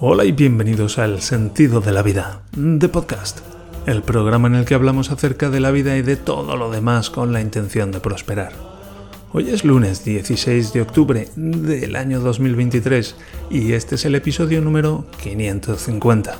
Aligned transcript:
Hola 0.00 0.24
y 0.24 0.32
bienvenidos 0.32 0.98
al 0.98 1.22
Sentido 1.22 1.80
de 1.80 1.92
la 1.92 2.02
Vida, 2.02 2.42
de 2.56 2.88
podcast, 2.88 3.38
el 3.86 4.02
programa 4.02 4.48
en 4.48 4.56
el 4.56 4.64
que 4.64 4.74
hablamos 4.74 5.12
acerca 5.12 5.50
de 5.50 5.60
la 5.60 5.70
vida 5.70 5.96
y 5.96 6.02
de 6.02 6.16
todo 6.16 6.56
lo 6.56 6.68
demás 6.68 7.10
con 7.10 7.32
la 7.32 7.40
intención 7.40 7.92
de 7.92 8.00
prosperar. 8.00 8.52
Hoy 9.32 9.50
es 9.50 9.64
lunes 9.64 10.04
16 10.04 10.72
de 10.72 10.82
octubre 10.82 11.28
del 11.36 11.94
año 11.94 12.18
2023 12.18 13.14
y 13.50 13.72
este 13.72 13.94
es 13.94 14.04
el 14.04 14.16
episodio 14.16 14.60
número 14.60 15.06
550. 15.22 16.38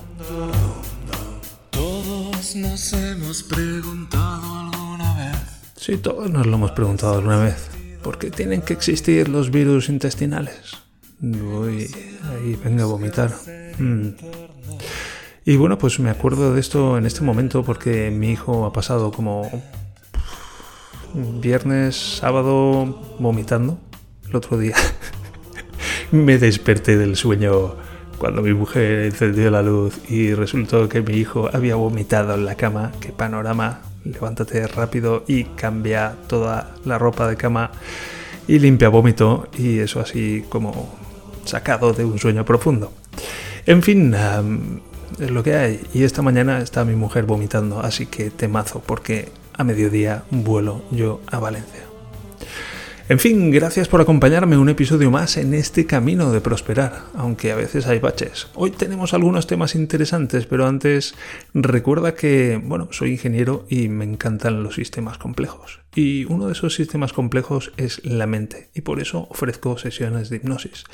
Todos 1.70 2.56
nos 2.56 2.92
hemos 2.92 3.44
preguntado 3.44 4.58
alguna 4.58 5.14
vez. 5.16 5.38
Sí, 5.76 5.96
todos 5.96 6.28
nos 6.28 6.46
lo 6.46 6.56
hemos 6.56 6.72
preguntado 6.72 7.14
alguna 7.14 7.38
vez. 7.38 7.68
¿Por 8.02 8.18
qué 8.18 8.32
tienen 8.32 8.62
que 8.62 8.72
existir 8.72 9.28
los 9.28 9.52
virus 9.52 9.88
intestinales? 9.88 10.83
Voy 11.20 11.90
ahí, 12.30 12.58
venga 12.62 12.84
a 12.84 12.86
vomitar. 12.86 13.32
Mm. 13.78 14.08
Y 15.44 15.56
bueno, 15.56 15.78
pues 15.78 16.00
me 16.00 16.10
acuerdo 16.10 16.54
de 16.54 16.60
esto 16.60 16.96
en 16.96 17.06
este 17.06 17.22
momento 17.22 17.64
porque 17.64 18.10
mi 18.10 18.30
hijo 18.30 18.64
ha 18.64 18.72
pasado 18.72 19.12
como 19.12 19.50
viernes, 21.14 21.96
sábado 22.18 23.16
vomitando 23.18 23.78
el 24.28 24.36
otro 24.36 24.58
día. 24.58 24.76
me 26.12 26.38
desperté 26.38 26.96
del 26.96 27.16
sueño 27.16 27.76
cuando 28.18 28.42
mi 28.42 28.54
mujer 28.54 29.04
encendió 29.06 29.50
la 29.50 29.62
luz 29.62 29.98
y 30.08 30.34
resultó 30.34 30.88
que 30.88 31.02
mi 31.02 31.14
hijo 31.14 31.50
había 31.52 31.74
vomitado 31.74 32.34
en 32.34 32.44
la 32.44 32.54
cama. 32.54 32.92
Qué 33.00 33.12
panorama. 33.12 33.82
Levántate 34.04 34.66
rápido 34.66 35.24
y 35.26 35.44
cambia 35.44 36.14
toda 36.26 36.74
la 36.84 36.98
ropa 36.98 37.28
de 37.28 37.36
cama 37.36 37.70
y 38.46 38.58
limpia 38.58 38.88
vómito 38.88 39.48
y 39.56 39.78
eso 39.78 40.00
así 40.00 40.44
como 40.48 40.94
sacado 41.44 41.92
de 41.92 42.04
un 42.04 42.18
sueño 42.18 42.44
profundo. 42.44 42.92
En 43.66 43.82
fin, 43.82 44.14
es 45.20 45.30
lo 45.30 45.42
que 45.42 45.54
hay. 45.54 45.80
Y 45.94 46.04
esta 46.04 46.22
mañana 46.22 46.58
está 46.58 46.84
mi 46.84 46.94
mujer 46.94 47.24
vomitando, 47.24 47.80
así 47.80 48.06
que 48.06 48.30
temazo, 48.30 48.82
porque 48.84 49.30
a 49.52 49.64
mediodía 49.64 50.24
vuelo 50.30 50.82
yo 50.90 51.20
a 51.26 51.38
Valencia. 51.38 51.82
En 53.06 53.18
fin, 53.18 53.50
gracias 53.50 53.86
por 53.86 54.00
acompañarme 54.00 54.56
un 54.56 54.70
episodio 54.70 55.10
más 55.10 55.36
en 55.36 55.52
este 55.52 55.84
camino 55.84 56.32
de 56.32 56.40
prosperar, 56.40 57.02
aunque 57.14 57.52
a 57.52 57.54
veces 57.54 57.86
hay 57.86 57.98
baches. 57.98 58.46
Hoy 58.54 58.70
tenemos 58.70 59.12
algunos 59.12 59.46
temas 59.46 59.74
interesantes, 59.74 60.46
pero 60.46 60.66
antes 60.66 61.14
recuerda 61.52 62.14
que, 62.14 62.58
bueno, 62.64 62.88
soy 62.92 63.10
ingeniero 63.10 63.66
y 63.68 63.88
me 63.88 64.06
encantan 64.06 64.62
los 64.62 64.76
sistemas 64.76 65.18
complejos. 65.18 65.80
Y 65.94 66.24
uno 66.24 66.46
de 66.46 66.54
esos 66.54 66.74
sistemas 66.74 67.12
complejos 67.12 67.72
es 67.76 68.04
la 68.04 68.26
mente, 68.26 68.70
y 68.74 68.80
por 68.80 69.00
eso 69.00 69.28
ofrezco 69.30 69.78
sesiones 69.78 70.28
de 70.28 70.36
hipnosis. 70.36 70.84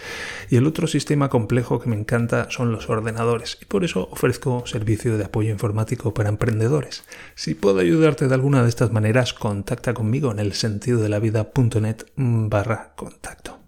Y 0.50 0.56
el 0.56 0.66
otro 0.66 0.88
sistema 0.88 1.30
complejo 1.30 1.80
que 1.80 1.88
me 1.88 1.96
encanta 1.96 2.48
son 2.50 2.70
los 2.72 2.90
ordenadores, 2.90 3.56
y 3.62 3.64
por 3.66 3.84
eso 3.84 4.08
ofrezco 4.10 4.64
servicio 4.66 5.16
de 5.16 5.24
apoyo 5.24 5.50
informático 5.50 6.12
para 6.12 6.28
emprendedores. 6.28 7.04
Si 7.34 7.54
puedo 7.54 7.78
ayudarte 7.78 8.28
de 8.28 8.34
alguna 8.34 8.62
de 8.62 8.68
estas 8.68 8.92
maneras, 8.92 9.32
contacta 9.32 9.94
conmigo 9.94 10.32
en 10.32 10.40
el 10.40 10.52
sentido 10.52 11.00
de 11.00 11.08
la 11.08 11.18
vida.net 11.20 11.99
barra 12.16 12.94
contacto. 12.96 13.58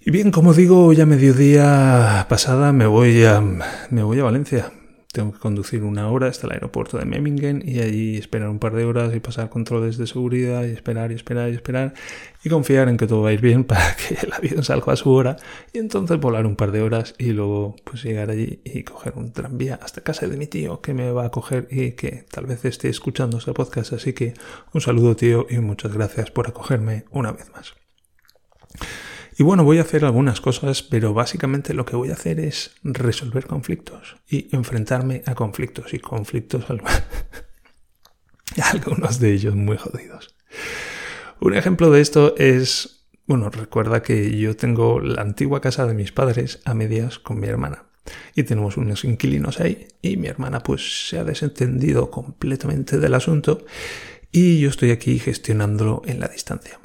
Y 0.00 0.10
bien, 0.10 0.30
como 0.30 0.54
digo, 0.54 0.92
ya 0.92 1.04
mediodía 1.06 2.26
pasada 2.28 2.72
me 2.72 2.86
voy 2.86 3.24
a, 3.24 3.40
me 3.90 4.02
voy 4.02 4.20
a 4.20 4.24
Valencia 4.24 4.70
tengo 5.16 5.32
que 5.32 5.38
conducir 5.38 5.82
una 5.82 6.10
hora 6.10 6.26
hasta 6.26 6.46
el 6.46 6.52
aeropuerto 6.52 6.98
de 6.98 7.06
Memmingen 7.06 7.62
y 7.64 7.80
allí 7.80 8.18
esperar 8.18 8.50
un 8.50 8.58
par 8.58 8.74
de 8.74 8.84
horas 8.84 9.14
y 9.14 9.20
pasar 9.20 9.48
controles 9.48 9.96
de 9.96 10.06
seguridad 10.06 10.62
y 10.64 10.72
esperar 10.72 11.10
y 11.10 11.14
esperar 11.14 11.48
y 11.48 11.54
esperar 11.54 11.94
y 12.44 12.50
confiar 12.50 12.90
en 12.90 12.98
que 12.98 13.06
todo 13.06 13.22
va 13.22 13.30
a 13.30 13.32
ir 13.32 13.40
bien 13.40 13.64
para 13.70 13.96
que 13.96 14.14
el 14.26 14.30
avión 14.30 14.62
salga 14.62 14.92
a 14.92 14.96
su 14.96 15.10
hora 15.10 15.38
y 15.72 15.78
entonces 15.78 16.20
volar 16.20 16.44
un 16.44 16.54
par 16.54 16.70
de 16.70 16.82
horas 16.82 17.14
y 17.16 17.32
luego 17.32 17.76
pues 17.82 18.04
llegar 18.04 18.28
allí 18.28 18.60
y 18.62 18.82
coger 18.82 19.14
un 19.16 19.32
tranvía 19.32 19.80
hasta 19.82 20.02
casa 20.02 20.26
de 20.26 20.36
mi 20.36 20.48
tío 20.48 20.82
que 20.82 20.92
me 20.92 21.10
va 21.10 21.24
a 21.24 21.30
coger 21.30 21.66
y 21.70 21.92
que 21.92 22.26
tal 22.30 22.44
vez 22.44 22.66
esté 22.66 22.90
escuchando 22.90 23.38
este 23.38 23.54
podcast 23.54 23.94
así 23.94 24.12
que 24.12 24.34
un 24.74 24.82
saludo 24.82 25.16
tío 25.16 25.46
y 25.48 25.60
muchas 25.60 25.94
gracias 25.94 26.30
por 26.30 26.46
acogerme 26.46 27.06
una 27.10 27.32
vez 27.32 27.50
más. 27.52 27.74
Y 29.38 29.42
bueno, 29.42 29.64
voy 29.64 29.78
a 29.78 29.82
hacer 29.82 30.06
algunas 30.06 30.40
cosas, 30.40 30.82
pero 30.82 31.12
básicamente 31.12 31.74
lo 31.74 31.84
que 31.84 31.94
voy 31.94 32.10
a 32.10 32.14
hacer 32.14 32.40
es 32.40 32.74
resolver 32.82 33.46
conflictos 33.46 34.16
y 34.28 34.48
enfrentarme 34.56 35.22
a 35.26 35.34
conflictos 35.34 35.92
y 35.92 35.98
conflictos 35.98 36.64
algunos 38.72 39.20
de 39.20 39.32
ellos 39.34 39.54
muy 39.54 39.76
jodidos. 39.76 40.34
Un 41.38 41.54
ejemplo 41.54 41.90
de 41.90 42.00
esto 42.00 42.34
es, 42.38 43.06
bueno, 43.26 43.50
recuerda 43.50 44.02
que 44.02 44.38
yo 44.38 44.56
tengo 44.56 45.00
la 45.00 45.20
antigua 45.20 45.60
casa 45.60 45.86
de 45.86 45.92
mis 45.92 46.12
padres 46.12 46.60
a 46.64 46.72
medias 46.72 47.18
con 47.18 47.38
mi 47.38 47.46
hermana 47.46 47.84
y 48.34 48.44
tenemos 48.44 48.78
unos 48.78 49.04
inquilinos 49.04 49.60
ahí 49.60 49.88
y 50.00 50.16
mi 50.16 50.28
hermana 50.28 50.62
pues 50.62 51.08
se 51.08 51.18
ha 51.18 51.24
desentendido 51.24 52.10
completamente 52.10 52.98
del 52.98 53.12
asunto 53.12 53.66
y 54.32 54.60
yo 54.60 54.70
estoy 54.70 54.92
aquí 54.92 55.18
gestionándolo 55.18 56.00
en 56.06 56.20
la 56.20 56.28
distancia. 56.28 56.78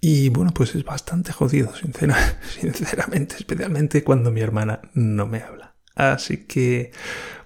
Y 0.00 0.28
bueno, 0.28 0.52
pues 0.54 0.74
es 0.74 0.84
bastante 0.84 1.32
jodido, 1.32 1.72
sinceramente, 2.60 3.36
especialmente 3.36 4.04
cuando 4.04 4.30
mi 4.30 4.40
hermana 4.40 4.80
no 4.94 5.26
me 5.26 5.42
habla. 5.42 5.74
Así 5.94 6.46
que, 6.46 6.92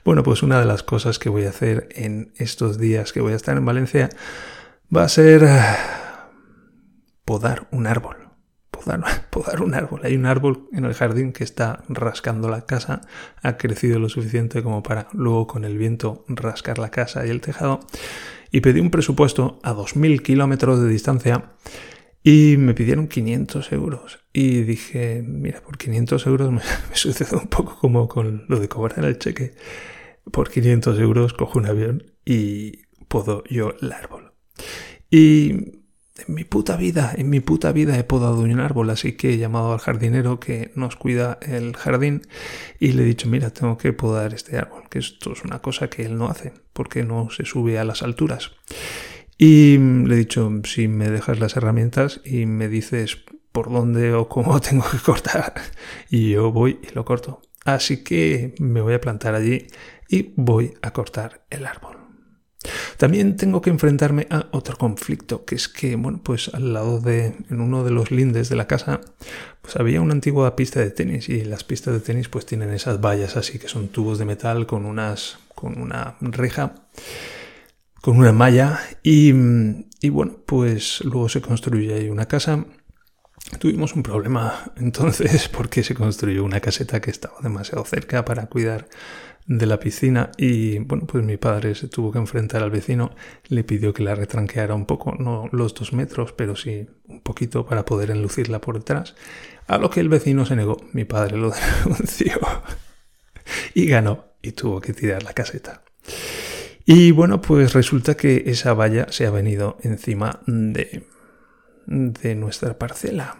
bueno, 0.05 0.23
pues 0.23 0.43
una 0.43 0.61
de 0.61 0.67
las 0.67 0.83
cosas 0.83 1.19
que 1.19 1.31
voy 1.31 1.45
a 1.45 1.49
hacer 1.49 1.89
en 1.93 2.33
estos 2.37 2.79
días 2.79 3.13
que 3.13 3.21
voy 3.21 3.33
a 3.33 3.37
estar 3.37 3.57
en 3.57 3.65
Valencia 3.65 4.11
va 4.95 5.05
a 5.05 5.09
ser 5.09 5.45
eh, 5.45 5.61
podar 7.25 7.67
un 7.71 7.87
árbol. 7.87 8.17
Podar, 8.71 9.03
podar 9.31 9.63
un 9.63 9.75
árbol. 9.75 10.03
Hay 10.05 10.17
un 10.17 10.27
árbol 10.27 10.69
en 10.73 10.85
el 10.85 10.93
jardín 10.93 11.33
que 11.33 11.45
está 11.45 11.83
rascando 11.89 12.51
la 12.51 12.67
casa, 12.67 13.01
ha 13.43 13.57
crecido 13.57 13.99
lo 13.99 14.11
suficiente 14.11 14.63
como 14.63 14.83
para 14.83 15.09
luego 15.13 15.47
con 15.47 15.65
el 15.65 15.79
viento 15.79 16.27
rascar 16.29 16.79
la 16.79 16.91
casa 16.91 17.27
y 17.27 17.31
el 17.31 17.41
tejado. 17.41 17.81
Y 18.51 18.61
pedí 18.61 18.81
un 18.81 18.91
presupuesto 18.91 19.61
a 19.63 19.73
2.000 19.73 20.21
kilómetros 20.21 20.79
de 20.83 20.91
distancia 20.91 21.53
y 22.23 22.57
me 22.57 22.75
pidieron 22.75 23.09
500 23.09 23.73
euros. 23.73 24.21
Y 24.33 24.63
dije, 24.63 25.23
mira, 25.27 25.61
por 25.61 25.79
500 25.79 26.27
euros 26.27 26.53
me, 26.53 26.61
sucede 26.95 27.37
un 27.37 27.49
poco 27.49 27.77
como 27.79 28.09
con 28.09 28.45
lo 28.49 28.61
de 28.61 28.69
cobrar 28.69 29.05
el 29.05 29.19
cheque. 29.19 29.55
Por 30.31 30.51
500 30.51 30.99
euros 31.01 31.33
cojo 31.33 31.59
un 31.59 31.67
avión 31.67 32.13
y 32.25 32.83
puedo 33.09 33.43
yo 33.51 33.75
el 33.81 33.93
árbol. 33.93 34.33
Y 35.11 35.51
en 36.29 36.35
mi 36.35 36.45
puta 36.45 36.77
vida, 36.77 37.13
en 37.17 37.29
mi 37.29 37.41
puta 37.41 37.73
vida 37.73 37.99
he 37.99 38.05
podado 38.05 38.41
un 38.41 38.61
árbol, 38.61 38.91
así 38.91 39.15
que 39.15 39.35
he 39.35 39.39
llamado 39.39 39.73
al 39.73 39.81
jardinero 39.81 40.39
que 40.39 40.71
nos 40.77 40.95
cuida 40.95 41.39
el 41.43 41.75
jardín 41.77 42.23
y 42.79 42.93
le 42.93 43.03
he 43.03 43.07
dicho, 43.07 43.29
mira, 43.29 43.51
tengo 43.51 43.77
que 43.77 43.93
podar 43.93 44.33
este 44.33 44.57
árbol, 44.57 44.85
que 44.89 45.01
esto 45.01 45.33
es 45.33 45.43
una 45.43 45.59
cosa 45.61 45.91
que 45.91 46.05
él 46.05 46.17
no 46.17 46.29
hace, 46.29 46.53
porque 46.73 47.03
no 47.03 47.31
se 47.31 47.45
sube 47.45 47.79
a 47.79 47.85
las 47.85 48.03
alturas. 48.03 48.53
Y 49.45 49.77
le 49.77 50.15
he 50.15 50.19
dicho, 50.19 50.49
si 50.63 50.87
me 50.87 51.11
dejas 51.11 51.41
las 51.41 51.57
herramientas 51.57 52.21
y 52.25 52.47
me 52.47 52.69
dices 52.69 53.19
por 53.51 53.73
dónde 53.73 54.13
o 54.13 54.29
cómo 54.29 54.61
tengo 54.69 54.85
que 54.89 54.99
cortar, 54.99 55.55
y 56.09 56.31
yo 56.31 56.53
voy 56.53 56.79
y 56.89 56.95
lo 56.95 57.05
corto. 57.05 57.43
Así 57.65 58.05
que 58.05 58.55
me 58.61 58.81
voy 58.81 58.95
a 58.95 59.01
plantar 59.01 59.35
allí 59.35 59.67
y 60.09 60.33
voy 60.37 60.75
a 60.81 60.93
cortar 60.93 61.45
el 61.51 61.67
árbol. 61.67 61.97
También 62.99 63.37
tengo 63.37 63.61
que 63.61 63.71
enfrentarme 63.71 64.29
a 64.31 64.47
otro 64.53 64.79
conflicto, 64.79 65.45
que 65.45 65.57
es 65.57 65.67
que, 65.67 65.97
bueno, 65.97 66.21
pues 66.23 66.55
al 66.55 66.73
lado 66.73 67.01
de, 67.01 67.35
en 67.51 67.61
uno 67.61 67.83
de 67.83 67.91
los 67.91 68.13
lindes 68.13 68.49
de 68.49 68.55
la 68.55 68.69
casa, 68.69 69.01
pues 69.61 69.75
había 69.75 70.01
una 70.01 70.13
antigua 70.13 70.55
pista 70.55 70.79
de 70.79 70.93
tenis 70.93 71.29
y 71.29 71.45
las 71.45 71.65
pistas 71.65 71.95
de 71.95 72.01
tenis 72.01 72.29
pues 72.29 72.47
tienen 72.47 72.71
esas 72.71 73.01
vallas 73.01 73.37
así 73.37 73.59
que 73.59 73.67
son 73.67 73.89
tubos 73.89 74.21
de 74.21 74.25
metal 74.25 74.67
con 74.67 74.87
unas, 74.87 75.39
con 75.57 75.81
una 75.81 76.17
reja 76.21 76.75
con 78.03 78.19
una 78.19 78.33
malla 78.33 78.81
y, 79.03 79.33
bueno, 80.11 80.39
pues 80.47 81.01
luego 81.05 81.29
se 81.29 81.41
construye 81.41 81.95
ahí 81.95 82.09
una 82.09 82.27
casa. 82.27 82.65
Tuvimos 83.59 83.95
un 83.95 84.03
problema 84.03 84.73
entonces 84.77 85.49
porque 85.49 85.83
se 85.83 85.95
construyó 85.95 86.45
una 86.45 86.61
caseta 86.61 87.01
que 87.01 87.11
estaba 87.11 87.35
demasiado 87.43 87.85
cerca 87.85 88.25
para 88.25 88.47
cuidar 88.47 88.89
de 89.47 89.67
la 89.67 89.81
piscina. 89.81 90.31
Y 90.39 90.79
bueno 90.79 91.07
pues 91.07 91.25
mi 91.25 91.37
padre 91.37 91.75
se 91.75 91.89
tuvo 91.89 92.13
que 92.13 92.19
enfrentar 92.19 92.63
al 92.63 92.71
vecino. 92.71 93.15
Le 93.49 93.65
pidió 93.65 93.93
que 93.93 94.05
la 94.05 94.15
retranqueara 94.15 94.75
un 94.75 94.87
poco 94.87 95.17
no 95.19 95.49
los 95.51 95.75
dos 95.75 95.93
metros 95.93 96.33
pero 96.33 96.55
sí 96.55 96.87
un 97.09 97.21
poquito 97.21 97.67
para 97.67 97.85
poder 97.85 98.13
enlucirla 98.13 98.61
por 98.61 98.79
detrás. 98.79 99.17
A 99.67 99.79
lo 99.79 99.91
que 99.91 100.01
el 100.01 100.09
vecino 100.09 100.47
se 100.47 100.55
negó. 100.55 100.77
Mi 100.93 101.05
padre 101.05 101.37
lo 101.37 101.53
denunció 101.85 102.39
y 103.75 103.87
ganó 103.87 104.27
y 104.41 104.53
tuvo 104.53 104.81
que 104.81 104.93
tirar 104.93 105.25
la 105.25 105.33
caseta 105.33 105.83
y 106.85 107.11
bueno, 107.13 107.41
pues 107.41 107.73
resulta 107.73 108.17
que 108.17 108.45
esa 108.47 108.75
valla 108.75 109.07
se 109.11 109.27
ha 109.27 109.31
venido 109.31 109.79
encima 109.83 110.41
de, 110.47 111.07
de 111.87 112.35
nuestra 112.35 112.79
parcela. 112.79 113.39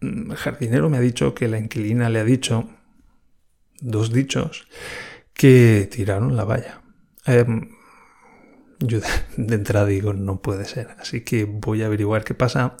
El 0.00 0.34
jardinero 0.36 0.88
me 0.88 0.98
ha 0.98 1.00
dicho 1.00 1.34
que 1.34 1.48
la 1.48 1.58
inquilina 1.58 2.08
le 2.08 2.20
ha 2.20 2.24
dicho, 2.24 2.68
dos 3.80 4.12
dichos, 4.12 4.68
que 5.32 5.88
tiraron 5.90 6.36
la 6.36 6.44
valla. 6.44 6.82
Em, 7.26 7.70
yo 8.80 9.00
de 9.36 9.54
entrada 9.54 9.86
digo, 9.86 10.12
no 10.12 10.40
puede 10.40 10.64
ser. 10.64 10.88
Así 10.98 11.22
que 11.22 11.44
voy 11.44 11.82
a 11.82 11.86
averiguar 11.86 12.24
qué 12.24 12.34
pasa. 12.34 12.76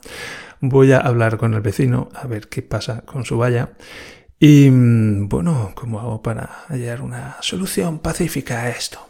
Voy 0.60 0.92
a 0.92 0.98
hablar 0.98 1.38
con 1.38 1.54
el 1.54 1.60
vecino 1.60 2.08
a 2.14 2.26
ver 2.26 2.48
qué 2.48 2.62
pasa 2.62 3.02
con 3.02 3.24
su 3.24 3.38
valla. 3.38 3.72
Y 4.38 4.70
mm, 4.70 5.28
bueno, 5.28 5.72
¿cómo 5.74 6.00
hago 6.00 6.22
para 6.22 6.64
hallar 6.68 7.02
una 7.02 7.36
solución 7.40 7.98
pacífica 7.98 8.62
a 8.62 8.70
esto? 8.70 9.07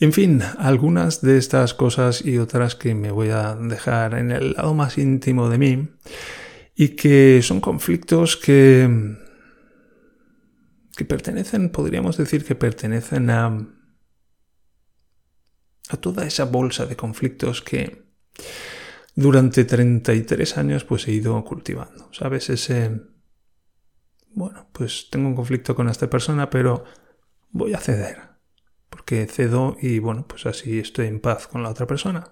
En 0.00 0.12
fin, 0.12 0.42
algunas 0.58 1.20
de 1.20 1.38
estas 1.38 1.74
cosas 1.74 2.24
y 2.24 2.38
otras 2.38 2.74
que 2.74 2.94
me 2.94 3.10
voy 3.10 3.30
a 3.30 3.54
dejar 3.54 4.14
en 4.14 4.30
el 4.30 4.52
lado 4.52 4.74
más 4.74 4.98
íntimo 4.98 5.48
de 5.48 5.58
mí 5.58 5.88
y 6.74 6.88
que 6.90 7.40
son 7.42 7.60
conflictos 7.60 8.36
que 8.36 9.16
que 10.96 11.04
pertenecen, 11.04 11.70
podríamos 11.70 12.16
decir 12.16 12.44
que 12.44 12.54
pertenecen 12.54 13.30
a 13.30 13.66
a 15.90 15.96
toda 15.96 16.26
esa 16.26 16.44
bolsa 16.44 16.86
de 16.86 16.96
conflictos 16.96 17.62
que 17.62 18.04
durante 19.14 19.64
33 19.64 20.58
años 20.58 20.84
pues 20.84 21.06
he 21.08 21.12
ido 21.12 21.42
cultivando. 21.44 22.08
¿Sabes? 22.12 22.50
Ese... 22.50 23.02
Bueno, 24.30 24.68
pues 24.72 25.08
tengo 25.10 25.28
un 25.28 25.36
conflicto 25.36 25.74
con 25.74 25.88
esta 25.88 26.10
persona, 26.10 26.50
pero 26.50 26.84
voy 27.50 27.74
a 27.74 27.78
ceder. 27.78 28.33
Porque 28.94 29.26
cedo 29.26 29.76
y 29.82 29.98
bueno, 29.98 30.24
pues 30.28 30.46
así 30.46 30.78
estoy 30.78 31.08
en 31.08 31.18
paz 31.18 31.48
con 31.48 31.64
la 31.64 31.70
otra 31.70 31.84
persona. 31.84 32.30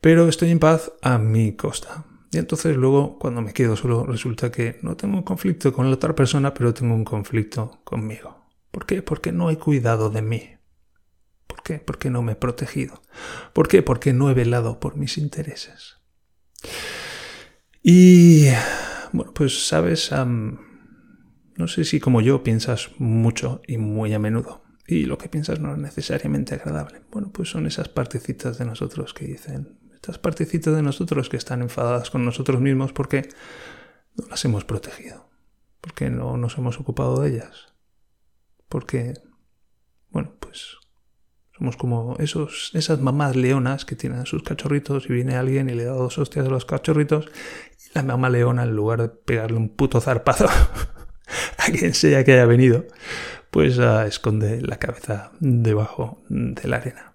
Pero 0.00 0.26
estoy 0.28 0.50
en 0.50 0.58
paz 0.58 0.92
a 1.02 1.18
mi 1.18 1.56
costa. 1.56 2.06
Y 2.32 2.38
entonces 2.38 2.74
luego 2.74 3.18
cuando 3.18 3.42
me 3.42 3.52
quedo 3.52 3.76
solo 3.76 4.06
resulta 4.06 4.50
que 4.50 4.78
no 4.80 4.96
tengo 4.96 5.18
un 5.18 5.24
conflicto 5.24 5.74
con 5.74 5.90
la 5.90 5.96
otra 5.96 6.14
persona, 6.14 6.54
pero 6.54 6.72
tengo 6.72 6.94
un 6.94 7.04
conflicto 7.04 7.82
conmigo. 7.84 8.48
¿Por 8.70 8.86
qué? 8.86 9.02
Porque 9.02 9.30
no 9.30 9.50
he 9.50 9.58
cuidado 9.58 10.08
de 10.08 10.22
mí. 10.22 10.56
¿Por 11.46 11.62
qué? 11.62 11.80
Porque 11.80 12.08
no 12.08 12.22
me 12.22 12.32
he 12.32 12.36
protegido. 12.36 13.02
¿Por 13.52 13.68
qué? 13.68 13.82
Porque 13.82 14.14
no 14.14 14.30
he 14.30 14.34
velado 14.34 14.80
por 14.80 14.96
mis 14.96 15.18
intereses. 15.18 15.98
Y 17.82 18.46
bueno, 19.12 19.34
pues 19.34 19.68
sabes, 19.68 20.10
no 20.12 21.68
sé 21.68 21.84
si 21.84 22.00
como 22.00 22.22
yo 22.22 22.42
piensas 22.42 22.88
mucho 22.96 23.60
y 23.66 23.76
muy 23.76 24.14
a 24.14 24.18
menudo. 24.18 24.63
Y 24.86 25.06
lo 25.06 25.16
que 25.16 25.28
piensas 25.28 25.60
no 25.60 25.72
es 25.72 25.78
necesariamente 25.78 26.54
agradable. 26.54 27.02
Bueno, 27.10 27.30
pues 27.32 27.48
son 27.48 27.66
esas 27.66 27.88
partecitas 27.88 28.58
de 28.58 28.66
nosotros 28.66 29.14
que 29.14 29.26
dicen, 29.26 29.78
estas 29.94 30.18
partecitas 30.18 30.74
de 30.76 30.82
nosotros 30.82 31.30
que 31.30 31.38
están 31.38 31.62
enfadadas 31.62 32.10
con 32.10 32.24
nosotros 32.24 32.60
mismos 32.60 32.92
porque 32.92 33.28
no 34.16 34.26
las 34.28 34.44
hemos 34.44 34.64
protegido, 34.64 35.30
porque 35.80 36.10
no 36.10 36.36
nos 36.36 36.58
hemos 36.58 36.78
ocupado 36.78 37.20
de 37.20 37.30
ellas, 37.30 37.72
porque, 38.68 39.14
bueno, 40.10 40.34
pues 40.40 40.76
somos 41.56 41.76
como 41.76 42.16
esos, 42.18 42.70
esas 42.74 43.00
mamás 43.00 43.36
leonas 43.36 43.84
que 43.84 43.96
tienen 43.96 44.18
a 44.18 44.26
sus 44.26 44.42
cachorritos 44.42 45.06
y 45.08 45.12
viene 45.12 45.36
alguien 45.36 45.70
y 45.70 45.74
le 45.74 45.84
da 45.84 45.92
dos 45.92 46.18
hostias 46.18 46.46
a 46.46 46.50
los 46.50 46.64
cachorritos 46.64 47.28
y 47.78 47.94
la 47.94 48.02
mamá 48.02 48.28
leona 48.28 48.64
en 48.64 48.74
lugar 48.74 49.00
de 49.00 49.08
pegarle 49.08 49.56
un 49.56 49.68
puto 49.68 50.00
zarpazo 50.00 50.46
a 51.58 51.64
quien 51.72 51.94
sea 51.94 52.24
que 52.24 52.32
haya 52.32 52.46
venido, 52.46 52.86
pues 53.54 53.78
uh, 53.78 54.00
esconde 54.00 54.60
la 54.62 54.80
cabeza 54.80 55.30
debajo 55.38 56.24
de 56.28 56.66
la 56.66 56.78
arena. 56.78 57.14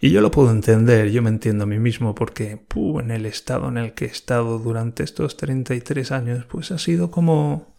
Y 0.00 0.12
yo 0.12 0.20
lo 0.20 0.30
puedo 0.30 0.52
entender, 0.52 1.10
yo 1.10 1.20
me 1.20 1.30
entiendo 1.30 1.64
a 1.64 1.66
mí 1.66 1.80
mismo 1.80 2.14
porque 2.14 2.64
en 2.76 3.10
el 3.10 3.26
estado 3.26 3.66
en 3.70 3.78
el 3.78 3.92
que 3.92 4.04
he 4.04 4.08
estado 4.08 4.60
durante 4.60 5.02
estos 5.02 5.36
33 5.36 6.12
años, 6.12 6.44
pues 6.44 6.70
ha 6.70 6.78
sido 6.78 7.10
como 7.10 7.76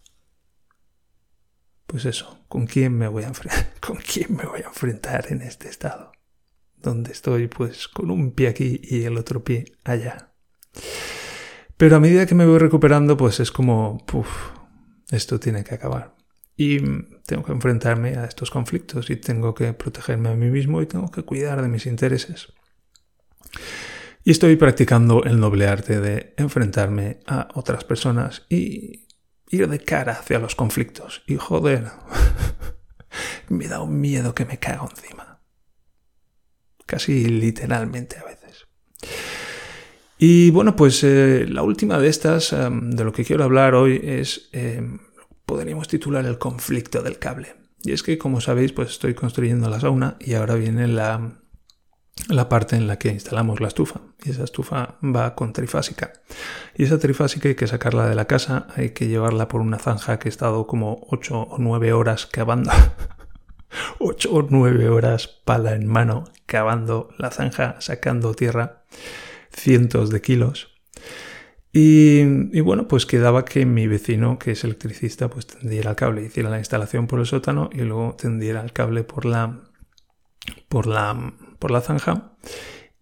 pues 1.86 2.04
eso, 2.04 2.44
¿con 2.48 2.66
quién 2.66 2.92
me 2.92 3.08
voy 3.08 3.24
a 3.24 3.28
enfrentar? 3.28 3.72
¿Con 3.80 3.96
quién 3.96 4.36
me 4.36 4.44
voy 4.44 4.60
a 4.60 4.66
enfrentar 4.66 5.32
en 5.32 5.40
este 5.40 5.70
estado? 5.70 6.12
Donde 6.76 7.12
estoy 7.12 7.48
pues 7.48 7.88
con 7.88 8.10
un 8.10 8.32
pie 8.32 8.48
aquí 8.48 8.78
y 8.82 9.04
el 9.04 9.16
otro 9.16 9.42
pie 9.42 9.72
allá. 9.84 10.34
Pero 11.78 11.96
a 11.96 12.00
medida 12.00 12.26
que 12.26 12.34
me 12.34 12.44
voy 12.44 12.58
recuperando, 12.58 13.16
pues 13.16 13.40
es 13.40 13.50
como, 13.50 14.04
puf, 14.04 14.28
esto 15.10 15.40
tiene 15.40 15.64
que 15.64 15.76
acabar. 15.76 16.15
Y 16.56 16.80
tengo 17.26 17.44
que 17.44 17.52
enfrentarme 17.52 18.16
a 18.16 18.24
estos 18.24 18.50
conflictos 18.50 19.10
y 19.10 19.16
tengo 19.16 19.54
que 19.54 19.72
protegerme 19.74 20.30
a 20.30 20.34
mí 20.34 20.48
mismo 20.48 20.80
y 20.80 20.86
tengo 20.86 21.10
que 21.10 21.22
cuidar 21.22 21.60
de 21.60 21.68
mis 21.68 21.86
intereses. 21.86 22.52
Y 24.24 24.30
estoy 24.30 24.56
practicando 24.56 25.22
el 25.24 25.38
noble 25.38 25.68
arte 25.68 26.00
de 26.00 26.34
enfrentarme 26.36 27.20
a 27.26 27.48
otras 27.54 27.84
personas 27.84 28.44
y 28.48 29.06
ir 29.50 29.68
de 29.68 29.78
cara 29.78 30.14
hacia 30.14 30.38
los 30.38 30.54
conflictos. 30.56 31.22
Y 31.26 31.36
joder, 31.36 31.90
me 33.48 33.68
da 33.68 33.80
un 33.80 34.00
miedo 34.00 34.34
que 34.34 34.44
me 34.44 34.58
cago 34.58 34.88
encima. 34.90 35.40
Casi 36.86 37.26
literalmente 37.26 38.18
a 38.18 38.24
veces. 38.24 38.66
Y 40.18 40.50
bueno, 40.50 40.76
pues 40.76 41.04
eh, 41.04 41.46
la 41.48 41.62
última 41.62 41.98
de 41.98 42.08
estas, 42.08 42.52
em, 42.52 42.90
de 42.90 43.04
lo 43.04 43.12
que 43.12 43.24
quiero 43.24 43.44
hablar 43.44 43.74
hoy, 43.74 44.00
es, 44.02 44.48
em, 44.52 44.98
podríamos 45.46 45.88
titular 45.88 46.26
el 46.26 46.38
conflicto 46.38 47.02
del 47.02 47.18
cable. 47.18 47.54
Y 47.82 47.92
es 47.92 48.02
que, 48.02 48.18
como 48.18 48.40
sabéis, 48.40 48.72
pues 48.72 48.90
estoy 48.90 49.14
construyendo 49.14 49.70
la 49.70 49.80
sauna 49.80 50.16
y 50.18 50.34
ahora 50.34 50.56
viene 50.56 50.88
la, 50.88 51.40
la 52.28 52.48
parte 52.48 52.74
en 52.74 52.88
la 52.88 52.98
que 52.98 53.08
instalamos 53.08 53.60
la 53.60 53.68
estufa. 53.68 54.00
Y 54.24 54.30
esa 54.30 54.44
estufa 54.44 54.96
va 55.02 55.34
con 55.36 55.52
trifásica. 55.52 56.12
Y 56.74 56.84
esa 56.84 56.98
trifásica 56.98 57.48
hay 57.48 57.54
que 57.54 57.68
sacarla 57.68 58.08
de 58.08 58.16
la 58.16 58.26
casa, 58.26 58.66
hay 58.74 58.90
que 58.90 59.06
llevarla 59.06 59.46
por 59.46 59.60
una 59.60 59.78
zanja 59.78 60.18
que 60.18 60.28
he 60.28 60.30
estado 60.30 60.66
como 60.66 61.06
8 61.10 61.40
o 61.42 61.58
9 61.58 61.92
horas 61.92 62.26
cavando. 62.26 62.72
8 64.00 64.30
o 64.32 64.42
9 64.48 64.88
horas 64.88 65.28
pala 65.28 65.74
en 65.74 65.86
mano 65.86 66.24
cavando 66.46 67.10
la 67.18 67.30
zanja, 67.30 67.76
sacando 67.80 68.34
tierra, 68.34 68.84
cientos 69.52 70.10
de 70.10 70.20
kilos. 70.20 70.75
Y, 71.78 72.20
y, 72.56 72.60
bueno, 72.62 72.88
pues 72.88 73.04
quedaba 73.04 73.44
que 73.44 73.66
mi 73.66 73.86
vecino, 73.86 74.38
que 74.38 74.52
es 74.52 74.64
electricista, 74.64 75.28
pues 75.28 75.46
tendiera 75.46 75.90
el 75.90 75.96
cable, 75.96 76.24
hiciera 76.24 76.48
la 76.48 76.56
instalación 76.56 77.06
por 77.06 77.20
el 77.20 77.26
sótano 77.26 77.68
y 77.70 77.82
luego 77.82 78.16
tendiera 78.18 78.62
el 78.62 78.72
cable 78.72 79.04
por 79.04 79.26
la, 79.26 79.60
por 80.70 80.86
la, 80.86 81.34
por 81.58 81.70
la 81.70 81.82
zanja 81.82 82.32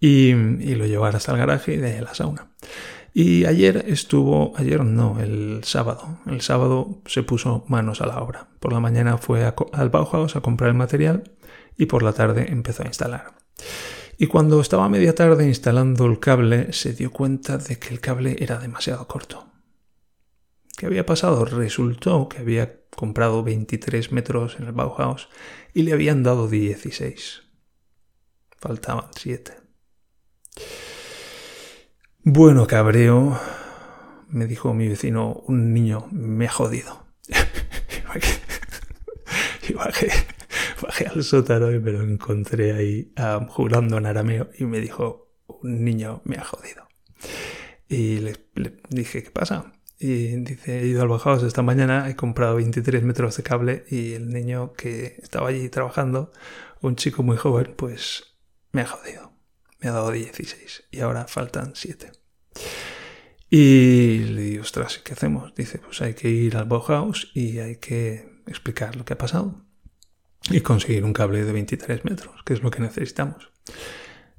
y, 0.01 0.35
lo 0.75 0.87
llevara 0.87 1.19
hasta 1.19 1.31
el 1.31 1.39
garaje 1.39 1.75
y 1.75 1.77
de 1.77 2.03
la 2.03 2.17
sauna. 2.17 2.49
Y 3.13 3.45
ayer 3.45 3.85
estuvo, 3.87 4.55
ayer 4.57 4.85
no, 4.85 5.21
el 5.21 5.61
sábado. 5.63 6.19
El 6.27 6.41
sábado 6.41 7.01
se 7.07 7.23
puso 7.23 7.65
manos 7.69 8.01
a 8.01 8.07
la 8.07 8.19
obra. 8.19 8.49
Por 8.59 8.73
la 8.73 8.81
mañana 8.81 9.19
fue 9.19 9.45
al 9.73 9.91
Bauhaus 9.91 10.35
a 10.35 10.41
comprar 10.41 10.71
el 10.71 10.77
material 10.77 11.31
y 11.79 11.87
por 11.87 12.03
la 12.03 12.13
tarde 12.13 12.47
empezó 12.51 12.83
a 12.83 12.87
instalar. 12.87 13.35
Y 14.17 14.27
cuando 14.27 14.61
estaba 14.61 14.89
media 14.89 15.15
tarde 15.15 15.47
instalando 15.47 16.07
el 16.07 16.21
cable, 16.21 16.73
se 16.73 16.93
dio 16.93 17.11
cuenta 17.11 17.59
de 17.59 17.79
que 17.79 17.89
el 17.89 18.01
cable 18.01 18.37
era 18.39 18.59
demasiado 18.59 19.07
corto. 19.09 19.47
¿Qué 20.77 20.87
había 20.87 21.07
pasado? 21.07 21.45
Resultó 21.45 22.29
que 22.29 22.39
había 22.39 22.81
comprado 22.91 23.43
23 23.43 24.13
metros 24.13 24.57
en 24.59 24.67
el 24.67 24.73
Bauhaus 24.73 25.29
y 25.73 25.83
le 25.83 25.93
habían 25.93 26.23
dado 26.23 26.49
16. 26.49 27.43
Faltaban 28.59 29.07
siete. 29.17 29.55
Bueno, 32.23 32.67
cabreo, 32.67 33.39
me 34.29 34.47
dijo 34.47 34.73
mi 34.75 34.89
vecino, 34.89 35.43
un 35.47 35.73
niño 35.73 36.09
me 36.11 36.47
ha 36.47 36.51
jodido. 36.51 37.05
bajé 40.85 41.07
al 41.07 41.23
sótano 41.25 41.73
y 41.73 41.81
me 41.81 41.93
lo 41.93 42.03
encontré 42.03 42.73
ahí 42.73 43.13
jurando 43.49 43.99
en 43.99 44.07
arameo 44.07 44.51
y 44.59 44.65
me 44.65 44.81
dijo, 44.81 45.33
un 45.47 45.85
niño 45.85 46.23
me 46.25 46.37
ha 46.37 46.45
jodido. 46.45 46.89
Y 47.89 48.19
le, 48.19 48.35
dije, 48.91 49.23
¿qué 49.23 49.31
pasa? 49.31 49.73
Y 49.99 50.37
dice, 50.37 50.81
he 50.81 50.87
ido 50.87 51.03
al 51.03 51.09
Bajaos 51.09 51.43
esta 51.43 51.63
mañana, 51.63 52.09
he 52.11 52.17
comprado 52.17 52.57
23 52.57 53.03
metros 53.03 53.37
de 53.37 53.43
cable 53.43 53.85
y 53.89 54.13
el 54.13 54.29
niño 54.29 54.73
que 54.73 55.17
estaba 55.23 55.49
allí 55.49 55.69
trabajando, 55.69 56.33
un 56.81 56.97
chico 56.97 57.23
muy 57.23 57.37
joven, 57.37 57.75
pues 57.77 58.37
me 58.73 58.83
ha 58.83 58.87
jodido. 58.87 59.33
Me 59.81 59.89
ha 59.89 59.93
dado 59.93 60.11
16 60.11 60.85
y 60.91 61.01
ahora 61.01 61.27
faltan 61.27 61.73
7. 61.75 62.11
Y 63.51 64.19
le 64.19 64.43
digo, 64.43 64.63
ostras, 64.63 64.99
¿qué 64.99 65.13
hacemos? 65.13 65.55
Dice, 65.55 65.79
pues 65.79 66.03
hay 66.03 66.15
que 66.15 66.29
ir 66.29 66.57
al 66.57 66.65
Bauhaus 66.65 67.31
y 67.35 67.59
hay 67.59 67.77
que 67.77 68.43
explicar 68.47 68.97
lo 68.97 69.05
que 69.05 69.13
ha 69.13 69.19
pasado 69.19 69.65
y 70.51 70.61
conseguir 70.61 71.05
un 71.05 71.13
cable 71.13 71.45
de 71.45 71.53
23 71.53 72.05
metros, 72.05 72.43
que 72.45 72.55
es 72.55 72.63
lo 72.63 72.71
que 72.71 72.81
necesitamos. 72.81 73.51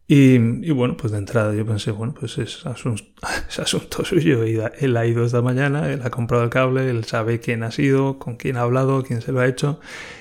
Y, 0.07 0.69
bueno, 0.69 0.97
pues 0.97 1.11
de 1.11 1.17
entrada 1.17 1.55
yo 1.55 1.65
pensé, 1.65 1.89
bueno, 1.89 2.13
pues 2.13 2.37
es 2.37 2.63
asunto, 2.65 4.05
suyo. 4.05 4.43
Él 4.43 4.97
ha 4.97 5.05
ido 5.05 5.25
esta 5.25 5.41
mañana, 5.41 5.91
él 5.91 6.01
ha 6.03 6.11
comprado 6.11 6.43
el 6.43 6.51
cable, 6.51 6.89
él 6.89 7.05
sabe 7.05 7.39
quién 7.39 7.63
ha 7.63 7.71
sido, 7.71 8.19
con 8.19 8.35
quién 8.35 8.57
ha 8.57 8.61
hablado, 8.61 9.03
quién 9.03 9.21
se 9.21 9.31
lo 9.31 9.39
ha 9.39 9.47
hecho. 9.47 9.79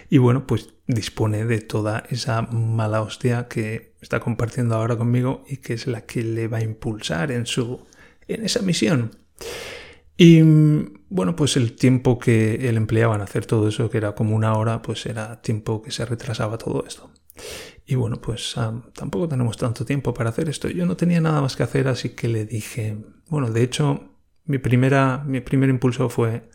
Y 0.08 0.18
bueno, 0.18 0.46
pues 0.46 0.72
dispone 0.86 1.44
de 1.44 1.60
toda 1.60 2.04
esa 2.08 2.42
mala 2.42 3.02
hostia 3.02 3.46
que 3.48 3.94
está 4.00 4.20
compartiendo 4.20 4.74
ahora 4.74 4.96
conmigo 4.96 5.44
y 5.48 5.58
que 5.58 5.74
es 5.74 5.86
la 5.86 6.02
que 6.02 6.22
le 6.22 6.48
va 6.48 6.58
a 6.58 6.62
impulsar 6.62 7.30
en 7.30 7.46
su 7.46 7.86
en 8.26 8.44
esa 8.44 8.62
misión. 8.62 9.10
Y 10.16 10.42
bueno, 11.08 11.34
pues 11.34 11.56
el 11.56 11.74
tiempo 11.74 12.18
que 12.18 12.68
él 12.68 12.76
empleaba 12.76 13.16
en 13.16 13.22
hacer 13.22 13.46
todo 13.46 13.68
eso, 13.68 13.90
que 13.90 13.98
era 13.98 14.14
como 14.14 14.36
una 14.36 14.54
hora, 14.54 14.80
pues 14.82 15.06
era 15.06 15.42
tiempo 15.42 15.82
que 15.82 15.90
se 15.90 16.04
retrasaba 16.04 16.58
todo 16.58 16.84
esto. 16.86 17.10
Y 17.86 17.96
bueno, 17.96 18.20
pues 18.20 18.54
tampoco 18.94 19.28
tenemos 19.28 19.56
tanto 19.56 19.84
tiempo 19.84 20.14
para 20.14 20.30
hacer 20.30 20.48
esto. 20.48 20.68
Yo 20.68 20.86
no 20.86 20.96
tenía 20.96 21.20
nada 21.20 21.40
más 21.40 21.56
que 21.56 21.64
hacer, 21.64 21.88
así 21.88 22.10
que 22.10 22.28
le 22.28 22.46
dije, 22.46 22.96
bueno, 23.28 23.50
de 23.50 23.62
hecho, 23.62 24.18
mi, 24.44 24.58
primera, 24.58 25.22
mi 25.26 25.40
primer 25.40 25.68
impulso 25.68 26.08
fue, 26.08 26.48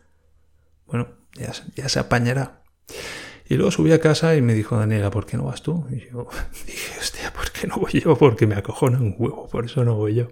bueno, 0.88 1.10
ya, 1.36 1.52
ya 1.76 1.90
se 1.90 2.00
apañará. 2.00 2.64
Y 3.48 3.56
luego 3.56 3.72
subí 3.72 3.92
a 3.92 4.00
casa 4.00 4.36
y 4.36 4.42
me 4.42 4.54
dijo 4.54 4.78
Daniela, 4.78 5.12
¿por 5.12 5.26
qué 5.26 5.36
no 5.36 5.46
vas 5.46 5.62
tú? 5.62 5.86
Y 5.92 6.10
yo 6.10 6.28
dije, 6.66 7.00
hostia, 7.00 7.34
¿por 7.34 7.52
qué 7.52 7.68
no 7.68 7.78
voy 7.78 8.00
yo? 8.00 8.16
Porque 8.16 8.48
me 8.48 8.56
acojona 8.56 9.00
un 9.00 9.16
huevo, 9.18 9.48
por 9.50 9.66
eso 9.66 9.84
no 9.84 9.96
voy 9.96 10.16
yo. 10.16 10.28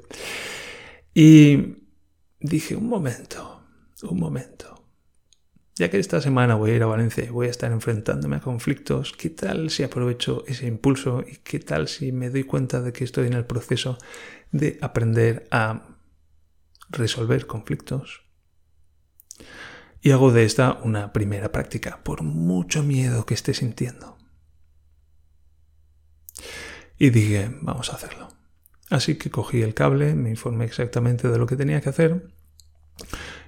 Y 1.13 1.86
dije, 2.39 2.75
un 2.75 2.87
momento, 2.87 3.63
un 4.03 4.19
momento. 4.19 4.85
Ya 5.75 5.89
que 5.91 5.99
esta 5.99 6.21
semana 6.21 6.55
voy 6.55 6.71
a 6.71 6.75
ir 6.75 6.83
a 6.83 6.87
Valencia 6.87 7.23
y 7.23 7.29
voy 7.29 7.47
a 7.47 7.51
estar 7.51 7.71
enfrentándome 7.71 8.37
a 8.37 8.41
conflictos, 8.41 9.13
¿qué 9.13 9.29
tal 9.29 9.69
si 9.69 9.83
aprovecho 9.83 10.43
ese 10.47 10.65
impulso 10.65 11.23
y 11.27 11.37
qué 11.37 11.59
tal 11.59 11.87
si 11.87 12.11
me 12.11 12.31
doy 12.31 12.43
cuenta 12.43 12.81
de 12.81 12.93
que 12.93 13.03
estoy 13.03 13.27
en 13.27 13.33
el 13.33 13.45
proceso 13.45 13.97
de 14.51 14.79
aprender 14.81 15.47
a 15.51 15.97
resolver 16.89 17.45
conflictos? 17.45 18.23
Y 20.01 20.11
hago 20.11 20.31
de 20.31 20.45
esta 20.45 20.79
una 20.83 21.13
primera 21.13 21.51
práctica, 21.51 22.01
por 22.03 22.23
mucho 22.23 22.81
miedo 22.81 23.25
que 23.25 23.35
esté 23.35 23.53
sintiendo. 23.53 24.17
Y 26.97 27.11
dije, 27.11 27.51
vamos 27.61 27.91
a 27.91 27.95
hacerlo. 27.95 28.36
Así 28.89 29.15
que 29.15 29.29
cogí 29.29 29.61
el 29.61 29.73
cable, 29.73 30.15
me 30.15 30.29
informé 30.29 30.65
exactamente 30.65 31.27
de 31.27 31.37
lo 31.37 31.45
que 31.45 31.55
tenía 31.55 31.81
que 31.81 31.89
hacer 31.89 32.31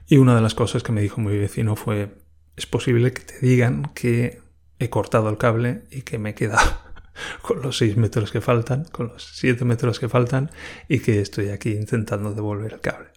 y 0.07 0.17
una 0.17 0.35
de 0.35 0.41
las 0.41 0.55
cosas 0.55 0.83
que 0.83 0.91
me 0.91 1.01
dijo 1.01 1.21
mi 1.21 1.37
vecino 1.37 1.75
fue, 1.75 2.09
es 2.55 2.65
posible 2.65 3.13
que 3.13 3.21
te 3.21 3.45
digan 3.45 3.91
que 3.93 4.41
he 4.79 4.89
cortado 4.89 5.29
el 5.29 5.37
cable 5.37 5.83
y 5.91 6.01
que 6.01 6.17
me 6.17 6.31
he 6.31 6.35
quedado 6.35 6.67
con 7.41 7.61
los 7.61 7.77
6 7.77 7.95
metros 7.97 8.31
que 8.31 8.41
faltan, 8.41 8.85
con 8.85 9.09
los 9.09 9.23
7 9.35 9.65
metros 9.65 9.99
que 9.99 10.09
faltan 10.09 10.49
y 10.87 10.99
que 10.99 11.21
estoy 11.21 11.49
aquí 11.49 11.71
intentando 11.71 12.33
devolver 12.33 12.73
el 12.73 12.81
cable. 12.81 13.09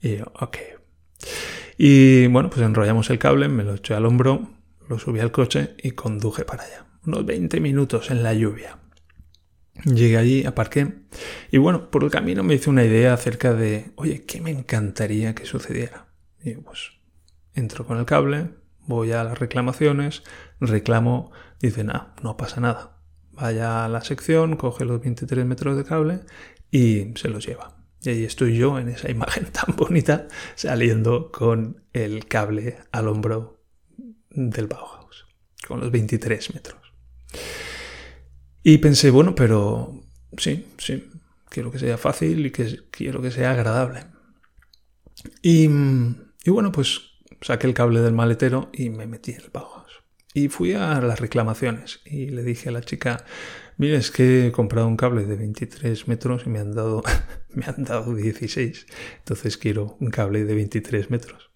Y 0.00 0.16
yo, 0.16 0.32
ok. 0.34 0.56
Y 1.78 2.26
bueno, 2.28 2.50
pues 2.50 2.62
enrollamos 2.62 3.10
el 3.10 3.18
cable, 3.18 3.48
me 3.48 3.62
lo 3.62 3.74
eché 3.74 3.94
al 3.94 4.06
hombro, 4.06 4.50
lo 4.88 4.98
subí 4.98 5.20
al 5.20 5.30
coche 5.30 5.74
y 5.80 5.92
conduje 5.92 6.44
para 6.44 6.64
allá. 6.64 6.86
Unos 7.04 7.24
20 7.24 7.60
minutos 7.60 8.10
en 8.10 8.24
la 8.24 8.34
lluvia. 8.34 8.78
Llegué 9.84 10.16
allí, 10.16 10.44
aparqué 10.46 10.94
y 11.50 11.58
bueno, 11.58 11.90
por 11.90 12.04
el 12.04 12.10
camino 12.10 12.42
me 12.42 12.54
hice 12.54 12.70
una 12.70 12.84
idea 12.84 13.12
acerca 13.12 13.54
de, 13.54 13.92
oye, 13.96 14.24
¿qué 14.24 14.40
me 14.40 14.50
encantaría 14.50 15.34
que 15.34 15.46
sucediera? 15.46 16.06
Y 16.42 16.54
pues 16.54 16.92
entro 17.54 17.86
con 17.86 17.98
el 17.98 18.06
cable, 18.06 18.50
voy 18.86 19.12
a 19.12 19.24
las 19.24 19.38
reclamaciones, 19.38 20.22
reclamo, 20.60 21.30
dicen, 21.60 21.90
ah, 21.90 22.14
no 22.22 22.36
pasa 22.36 22.60
nada. 22.60 22.98
Vaya 23.32 23.84
a 23.84 23.88
la 23.88 24.00
sección, 24.00 24.56
coge 24.56 24.84
los 24.84 25.00
23 25.00 25.44
metros 25.44 25.76
de 25.76 25.84
cable 25.84 26.20
y 26.70 27.12
se 27.16 27.28
los 27.28 27.46
lleva. 27.46 27.76
Y 28.02 28.10
ahí 28.10 28.24
estoy 28.24 28.56
yo 28.56 28.78
en 28.78 28.88
esa 28.88 29.10
imagen 29.10 29.46
tan 29.46 29.76
bonita 29.76 30.28
saliendo 30.54 31.30
con 31.30 31.84
el 31.92 32.26
cable 32.26 32.78
al 32.92 33.08
hombro 33.08 33.62
del 34.30 34.66
Bauhaus, 34.66 35.26
con 35.66 35.80
los 35.80 35.90
23 35.90 36.54
metros. 36.54 36.80
Y 38.68 38.78
pensé, 38.78 39.10
bueno, 39.10 39.34
pero 39.36 40.02
sí, 40.36 40.66
sí, 40.78 41.08
quiero 41.48 41.70
que 41.70 41.78
sea 41.78 41.98
fácil 41.98 42.46
y 42.46 42.50
que 42.50 42.80
quiero 42.90 43.22
que 43.22 43.30
sea 43.30 43.52
agradable. 43.52 44.00
Y 45.40 45.68
y 46.46 46.50
bueno, 46.50 46.70
pues 46.70 47.00
saqué 47.40 47.66
el 47.66 47.74
cable 47.74 48.00
del 48.00 48.14
maletero 48.14 48.70
y 48.72 48.88
me 48.88 49.08
metí 49.08 49.32
en 49.32 49.40
el 49.40 49.50
Bauhaus. 49.50 50.04
Y 50.32 50.46
fui 50.46 50.74
a 50.74 51.00
las 51.00 51.18
reclamaciones 51.18 52.00
y 52.04 52.28
le 52.28 52.44
dije 52.44 52.68
a 52.68 52.72
la 52.72 52.82
chica, 52.82 53.24
mire, 53.78 53.96
es 53.96 54.12
que 54.12 54.46
he 54.46 54.52
comprado 54.52 54.86
un 54.86 54.96
cable 54.96 55.24
de 55.24 55.34
23 55.34 56.06
metros 56.06 56.44
y 56.46 56.50
me 56.50 56.60
han 56.60 56.72
dado, 56.72 57.02
me 57.50 57.66
han 57.66 57.82
dado 57.82 58.14
16. 58.14 58.86
Entonces 59.18 59.58
quiero 59.58 59.96
un 59.98 60.10
cable 60.10 60.44
de 60.44 60.54
23 60.54 61.10
metros. 61.10 61.50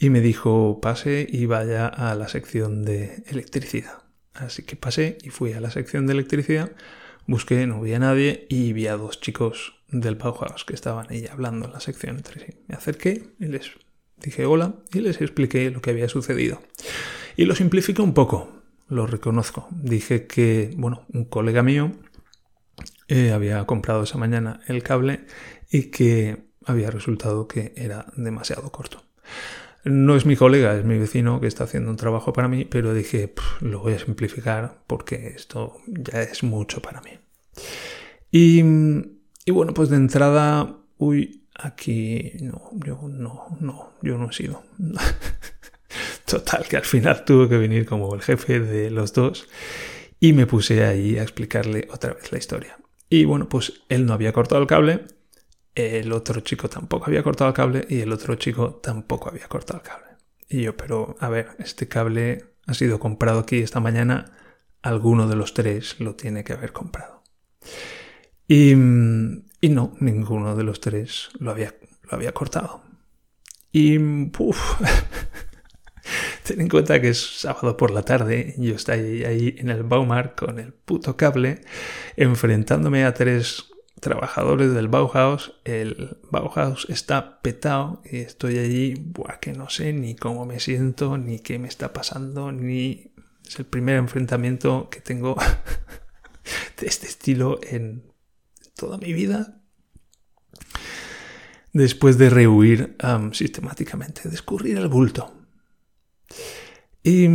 Y 0.00 0.10
me 0.10 0.20
dijo, 0.20 0.80
pase 0.80 1.28
y 1.30 1.46
vaya 1.46 1.86
a 1.86 2.16
la 2.16 2.26
sección 2.26 2.84
de 2.84 3.22
electricidad. 3.28 4.05
Así 4.38 4.62
que 4.62 4.76
pasé 4.76 5.18
y 5.22 5.30
fui 5.30 5.52
a 5.52 5.60
la 5.60 5.70
sección 5.70 6.06
de 6.06 6.12
electricidad, 6.14 6.72
busqué, 7.26 7.66
no 7.66 7.80
vi 7.80 7.94
a 7.94 7.98
nadie 7.98 8.46
y 8.48 8.72
vi 8.72 8.86
a 8.86 8.96
dos 8.96 9.20
chicos 9.20 9.74
del 9.88 10.16
Bauhaus 10.16 10.64
que 10.64 10.74
estaban 10.74 11.06
ahí 11.10 11.26
hablando 11.30 11.66
en 11.66 11.72
la 11.72 11.80
sección 11.80 12.16
entre 12.16 12.44
sí. 12.44 12.54
Me 12.68 12.74
acerqué 12.74 13.30
y 13.38 13.46
les 13.46 13.72
dije 14.18 14.46
hola 14.46 14.76
y 14.92 15.00
les 15.00 15.20
expliqué 15.20 15.70
lo 15.70 15.80
que 15.80 15.90
había 15.90 16.08
sucedido. 16.08 16.62
Y 17.36 17.44
lo 17.44 17.54
simplifiqué 17.54 18.02
un 18.02 18.14
poco, 18.14 18.62
lo 18.88 19.06
reconozco. 19.06 19.68
Dije 19.70 20.26
que, 20.26 20.70
bueno, 20.76 21.04
un 21.12 21.24
colega 21.24 21.62
mío 21.62 21.92
eh, 23.08 23.32
había 23.32 23.64
comprado 23.66 24.02
esa 24.02 24.18
mañana 24.18 24.60
el 24.66 24.82
cable 24.82 25.26
y 25.70 25.84
que 25.90 26.46
había 26.64 26.90
resultado 26.90 27.46
que 27.46 27.72
era 27.76 28.06
demasiado 28.16 28.70
corto. 28.72 29.04
No 29.86 30.16
es 30.16 30.26
mi 30.26 30.36
colega, 30.36 30.76
es 30.76 30.84
mi 30.84 30.98
vecino 30.98 31.40
que 31.40 31.46
está 31.46 31.64
haciendo 31.64 31.90
un 31.90 31.96
trabajo 31.96 32.32
para 32.32 32.48
mí, 32.48 32.64
pero 32.64 32.92
dije, 32.92 33.32
lo 33.60 33.80
voy 33.80 33.94
a 33.94 33.98
simplificar 33.98 34.82
porque 34.86 35.28
esto 35.28 35.78
ya 35.86 36.22
es 36.22 36.42
mucho 36.42 36.82
para 36.82 37.00
mí. 37.00 37.12
Y 38.30 38.62
y 39.48 39.52
bueno, 39.52 39.72
pues 39.72 39.90
de 39.90 39.96
entrada, 39.96 40.76
uy, 40.98 41.46
aquí 41.54 42.32
no, 42.40 42.68
yo 42.84 43.00
no, 43.08 43.56
no, 43.60 43.92
yo 44.02 44.18
no 44.18 44.28
he 44.28 44.32
sido. 44.32 44.64
Total, 46.26 46.66
que 46.68 46.76
al 46.76 46.82
final 46.82 47.24
tuve 47.24 47.48
que 47.48 47.56
venir 47.56 47.86
como 47.86 48.12
el 48.12 48.22
jefe 48.22 48.58
de 48.58 48.90
los 48.90 49.12
dos 49.12 49.46
y 50.18 50.32
me 50.32 50.48
puse 50.48 50.84
ahí 50.84 51.16
a 51.16 51.22
explicarle 51.22 51.86
otra 51.92 52.14
vez 52.14 52.32
la 52.32 52.38
historia. 52.38 52.76
Y 53.08 53.24
bueno, 53.24 53.48
pues 53.48 53.84
él 53.88 54.04
no 54.04 54.14
había 54.14 54.32
cortado 54.32 54.60
el 54.60 54.66
cable, 54.66 55.04
el 55.76 56.12
otro 56.12 56.40
chico 56.40 56.68
tampoco 56.68 57.06
había 57.06 57.22
cortado 57.22 57.50
el 57.50 57.54
cable 57.54 57.86
y 57.88 58.00
el 58.00 58.10
otro 58.10 58.34
chico 58.36 58.76
tampoco 58.82 59.28
había 59.28 59.46
cortado 59.46 59.80
el 59.80 59.86
cable. 59.86 60.06
Y 60.48 60.62
yo, 60.62 60.76
pero 60.76 61.16
a 61.20 61.28
ver, 61.28 61.50
este 61.58 61.86
cable 61.86 62.46
ha 62.66 62.74
sido 62.74 62.98
comprado 62.98 63.40
aquí 63.40 63.58
esta 63.58 63.78
mañana, 63.78 64.32
alguno 64.82 65.28
de 65.28 65.36
los 65.36 65.52
tres 65.54 66.00
lo 66.00 66.16
tiene 66.16 66.44
que 66.44 66.54
haber 66.54 66.72
comprado. 66.72 67.22
Y, 68.48 68.70
y 68.72 69.68
no, 69.68 69.94
ninguno 70.00 70.56
de 70.56 70.64
los 70.64 70.80
tres 70.80 71.28
lo 71.38 71.50
había, 71.50 71.74
lo 72.04 72.12
había 72.12 72.32
cortado. 72.32 72.82
Y, 73.70 73.98
uff, 74.38 74.80
ten 76.44 76.62
en 76.62 76.68
cuenta 76.68 77.02
que 77.02 77.10
es 77.10 77.40
sábado 77.40 77.76
por 77.76 77.90
la 77.90 78.02
tarde, 78.02 78.54
yo 78.56 78.76
estoy 78.76 79.24
ahí 79.24 79.56
en 79.58 79.68
el 79.68 79.82
Baumar 79.82 80.34
con 80.34 80.58
el 80.58 80.72
puto 80.72 81.18
cable, 81.18 81.60
enfrentándome 82.16 83.04
a 83.04 83.12
tres 83.12 83.66
trabajadores 84.00 84.72
del 84.72 84.88
Bauhaus. 84.88 85.54
El 85.64 86.18
Bauhaus 86.30 86.86
está 86.88 87.40
petado 87.40 88.02
y 88.10 88.18
estoy 88.18 88.58
allí, 88.58 88.94
buah, 88.94 89.38
que 89.40 89.52
no 89.52 89.68
sé 89.68 89.92
ni 89.92 90.14
cómo 90.14 90.46
me 90.46 90.60
siento, 90.60 91.18
ni 91.18 91.40
qué 91.40 91.58
me 91.58 91.68
está 91.68 91.92
pasando, 91.92 92.52
ni... 92.52 93.12
Es 93.46 93.60
el 93.60 93.64
primer 93.64 93.96
enfrentamiento 93.96 94.90
que 94.90 95.00
tengo 95.00 95.36
de 96.80 96.86
este 96.86 97.06
estilo 97.06 97.60
en 97.62 98.12
toda 98.74 98.98
mi 98.98 99.12
vida 99.12 99.62
después 101.72 102.18
de 102.18 102.30
rehuir 102.30 102.96
sistemáticamente, 103.32 104.28
de 104.28 104.34
escurrir 104.34 104.78
el 104.78 104.88
bulto. 104.88 105.32
Y 107.02 107.28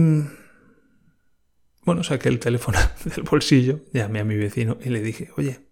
bueno, 1.85 2.03
saqué 2.03 2.29
el 2.29 2.39
teléfono 2.39 2.77
del 3.05 3.23
bolsillo, 3.23 3.85
llamé 3.93 4.19
a 4.19 4.25
mi 4.25 4.35
vecino 4.35 4.77
y 4.83 4.89
le 4.89 5.01
dije, 5.01 5.29
oye, 5.37 5.70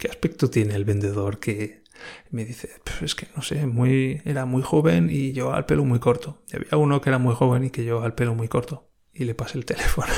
¿qué 0.00 0.08
aspecto 0.08 0.48
tiene 0.48 0.74
el 0.74 0.86
vendedor 0.86 1.38
que 1.38 1.82
me 2.30 2.46
dice, 2.46 2.70
es 3.02 3.14
que 3.14 3.28
no 3.36 3.42
sé, 3.42 3.66
muy, 3.66 4.22
era 4.24 4.46
muy 4.46 4.62
joven 4.62 5.10
y 5.10 5.32
yo 5.32 5.52
al 5.52 5.66
pelo 5.66 5.84
muy 5.84 5.98
corto. 5.98 6.42
Y 6.50 6.56
había 6.56 6.78
uno 6.78 7.02
que 7.02 7.10
era 7.10 7.18
muy 7.18 7.34
joven 7.34 7.64
y 7.64 7.70
que 7.70 7.84
yo 7.84 8.02
al 8.02 8.14
pelo 8.14 8.34
muy 8.34 8.48
corto. 8.48 8.90
Y 9.12 9.24
le 9.24 9.34
pasé 9.34 9.58
el 9.58 9.64
teléfono. 9.66 10.12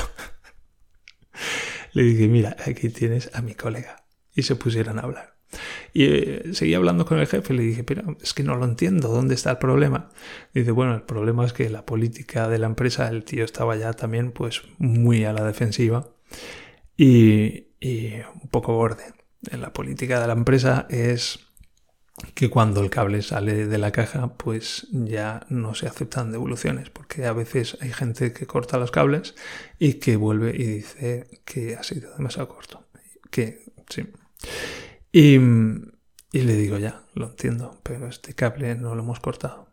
le 1.91 2.03
dije, 2.03 2.29
mira, 2.29 2.55
aquí 2.65 2.89
tienes 2.89 3.29
a 3.33 3.41
mi 3.41 3.55
colega 3.55 4.05
y 4.33 4.43
se 4.43 4.55
pusieron 4.55 4.99
a 4.99 5.01
hablar. 5.01 5.35
Y 5.91 6.05
eh, 6.05 6.43
seguí 6.53 6.73
hablando 6.73 7.05
con 7.05 7.19
el 7.19 7.27
jefe, 7.27 7.53
le 7.53 7.63
dije, 7.63 7.83
pero 7.83 8.15
es 8.21 8.33
que 8.33 8.43
no 8.43 8.55
lo 8.55 8.63
entiendo, 8.63 9.09
¿dónde 9.09 9.35
está 9.35 9.51
el 9.51 9.57
problema? 9.57 10.09
dice, 10.53 10.71
bueno, 10.71 10.95
el 10.95 11.03
problema 11.03 11.45
es 11.45 11.51
que 11.51 11.69
la 11.69 11.85
política 11.85 12.47
de 12.47 12.57
la 12.57 12.67
empresa, 12.67 13.09
el 13.09 13.25
tío 13.25 13.43
estaba 13.43 13.75
ya 13.75 13.91
también 13.91 14.31
pues 14.31 14.61
muy 14.77 15.25
a 15.25 15.33
la 15.33 15.43
defensiva 15.43 16.09
y, 16.95 17.67
y 17.81 18.13
un 18.41 18.49
poco 18.49 18.73
borde. 18.73 19.03
La 19.51 19.73
política 19.73 20.19
de 20.19 20.27
la 20.27 20.33
empresa 20.33 20.87
es 20.89 21.39
que 22.35 22.49
cuando 22.49 22.81
el 22.81 22.89
cable 22.89 23.21
sale 23.21 23.67
de 23.67 23.77
la 23.77 23.91
caja, 23.91 24.33
pues 24.37 24.87
ya 24.91 25.45
no 25.49 25.75
se 25.75 25.87
aceptan 25.87 26.31
devoluciones, 26.31 26.89
porque 26.89 27.25
a 27.25 27.33
veces 27.33 27.77
hay 27.81 27.91
gente 27.91 28.33
que 28.33 28.45
corta 28.45 28.77
los 28.77 28.91
cables 28.91 29.35
y 29.79 29.95
que 29.95 30.15
vuelve 30.15 30.51
y 30.55 30.63
dice 30.63 31.41
que 31.43 31.75
ha 31.75 31.83
sido 31.83 32.15
demasiado 32.15 32.47
corto. 32.47 32.85
Que 33.29 33.65
sí, 33.89 34.05
y, 35.11 35.37
le 35.37 36.55
digo, 36.55 36.79
ya, 36.79 37.03
lo 37.13 37.27
entiendo, 37.27 37.79
pero 37.83 38.07
este 38.07 38.33
cable 38.33 38.75
no 38.75 38.95
lo 38.95 39.03
hemos 39.03 39.19
cortado. 39.19 39.67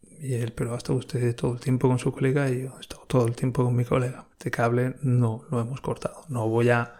Y 0.00 0.34
él, 0.34 0.52
pero 0.52 0.74
ha 0.74 0.78
estado 0.78 0.98
usted 0.98 1.36
todo 1.36 1.52
el 1.52 1.60
tiempo 1.60 1.88
con 1.88 1.98
su 1.98 2.12
colega 2.12 2.48
y 2.48 2.62
yo 2.62 2.74
he 2.78 2.80
estado 2.80 3.04
todo 3.06 3.26
el 3.26 3.36
tiempo 3.36 3.62
con 3.62 3.76
mi 3.76 3.84
colega. 3.84 4.26
Este 4.32 4.50
cable 4.50 4.96
no 5.02 5.44
lo 5.50 5.60
hemos 5.60 5.82
cortado. 5.82 6.24
No 6.28 6.48
voy 6.48 6.70
a 6.70 6.94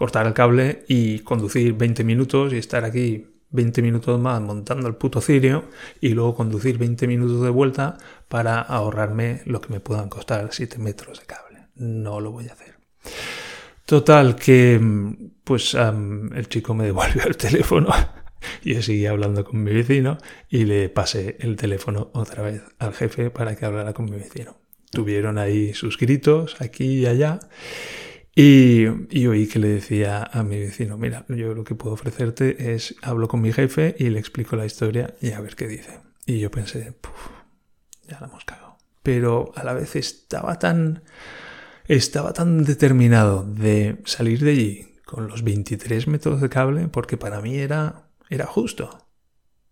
cortar 0.00 0.26
el 0.26 0.32
cable 0.32 0.86
y 0.88 1.18
conducir 1.18 1.74
20 1.74 2.04
minutos 2.04 2.54
y 2.54 2.56
estar 2.56 2.86
aquí 2.86 3.26
20 3.50 3.82
minutos 3.82 4.18
más 4.18 4.40
montando 4.40 4.88
el 4.88 4.94
puto 4.94 5.20
cirio 5.20 5.64
y 6.00 6.14
luego 6.14 6.34
conducir 6.34 6.78
20 6.78 7.06
minutos 7.06 7.42
de 7.42 7.50
vuelta 7.50 7.98
para 8.26 8.62
ahorrarme 8.62 9.42
lo 9.44 9.60
que 9.60 9.70
me 9.70 9.80
puedan 9.80 10.08
costar 10.08 10.48
7 10.52 10.78
metros 10.78 11.20
de 11.20 11.26
cable. 11.26 11.66
No 11.74 12.18
lo 12.18 12.32
voy 12.32 12.48
a 12.48 12.54
hacer. 12.54 12.76
Total, 13.84 14.36
que 14.36 14.80
pues 15.44 15.74
el 15.74 16.48
chico 16.48 16.72
me 16.72 16.86
devolvió 16.86 17.24
el 17.26 17.36
teléfono 17.46 17.90
y 18.64 18.76
yo 18.76 18.80
seguí 18.80 19.04
hablando 19.04 19.44
con 19.44 19.62
mi 19.62 19.70
vecino 19.70 20.16
y 20.48 20.64
le 20.64 20.88
pasé 20.88 21.36
el 21.40 21.56
teléfono 21.56 22.10
otra 22.14 22.42
vez 22.42 22.62
al 22.78 22.94
jefe 22.94 23.28
para 23.28 23.54
que 23.54 23.66
hablara 23.66 23.92
con 23.92 24.06
mi 24.06 24.12
vecino. 24.16 24.56
Tuvieron 24.90 25.36
ahí 25.36 25.74
sus 25.74 25.98
gritos 25.98 26.58
aquí 26.62 27.00
y 27.00 27.06
allá 27.06 27.38
y, 28.34 28.86
oí 29.26 29.48
que 29.48 29.58
le 29.58 29.68
decía 29.68 30.22
a 30.22 30.42
mi 30.42 30.58
vecino, 30.58 30.96
mira, 30.96 31.24
yo 31.28 31.54
lo 31.54 31.64
que 31.64 31.74
puedo 31.74 31.94
ofrecerte 31.94 32.74
es, 32.74 32.94
hablo 33.02 33.28
con 33.28 33.40
mi 33.40 33.52
jefe 33.52 33.96
y 33.98 34.10
le 34.10 34.20
explico 34.20 34.56
la 34.56 34.66
historia 34.66 35.14
y 35.20 35.32
a 35.32 35.40
ver 35.40 35.56
qué 35.56 35.66
dice. 35.66 36.00
Y 36.26 36.38
yo 36.38 36.50
pensé, 36.50 36.94
ya 38.08 38.20
la 38.20 38.28
hemos 38.28 38.44
cagado. 38.44 38.78
Pero 39.02 39.52
a 39.56 39.64
la 39.64 39.74
vez 39.74 39.96
estaba 39.96 40.58
tan, 40.58 41.02
estaba 41.86 42.32
tan 42.32 42.64
determinado 42.64 43.44
de 43.44 44.00
salir 44.04 44.40
de 44.44 44.50
allí 44.52 44.86
con 45.04 45.26
los 45.26 45.42
23 45.42 46.06
metros 46.06 46.40
de 46.40 46.48
cable 46.48 46.86
porque 46.86 47.16
para 47.16 47.40
mí 47.40 47.56
era, 47.56 48.10
era 48.28 48.46
justo. 48.46 49.08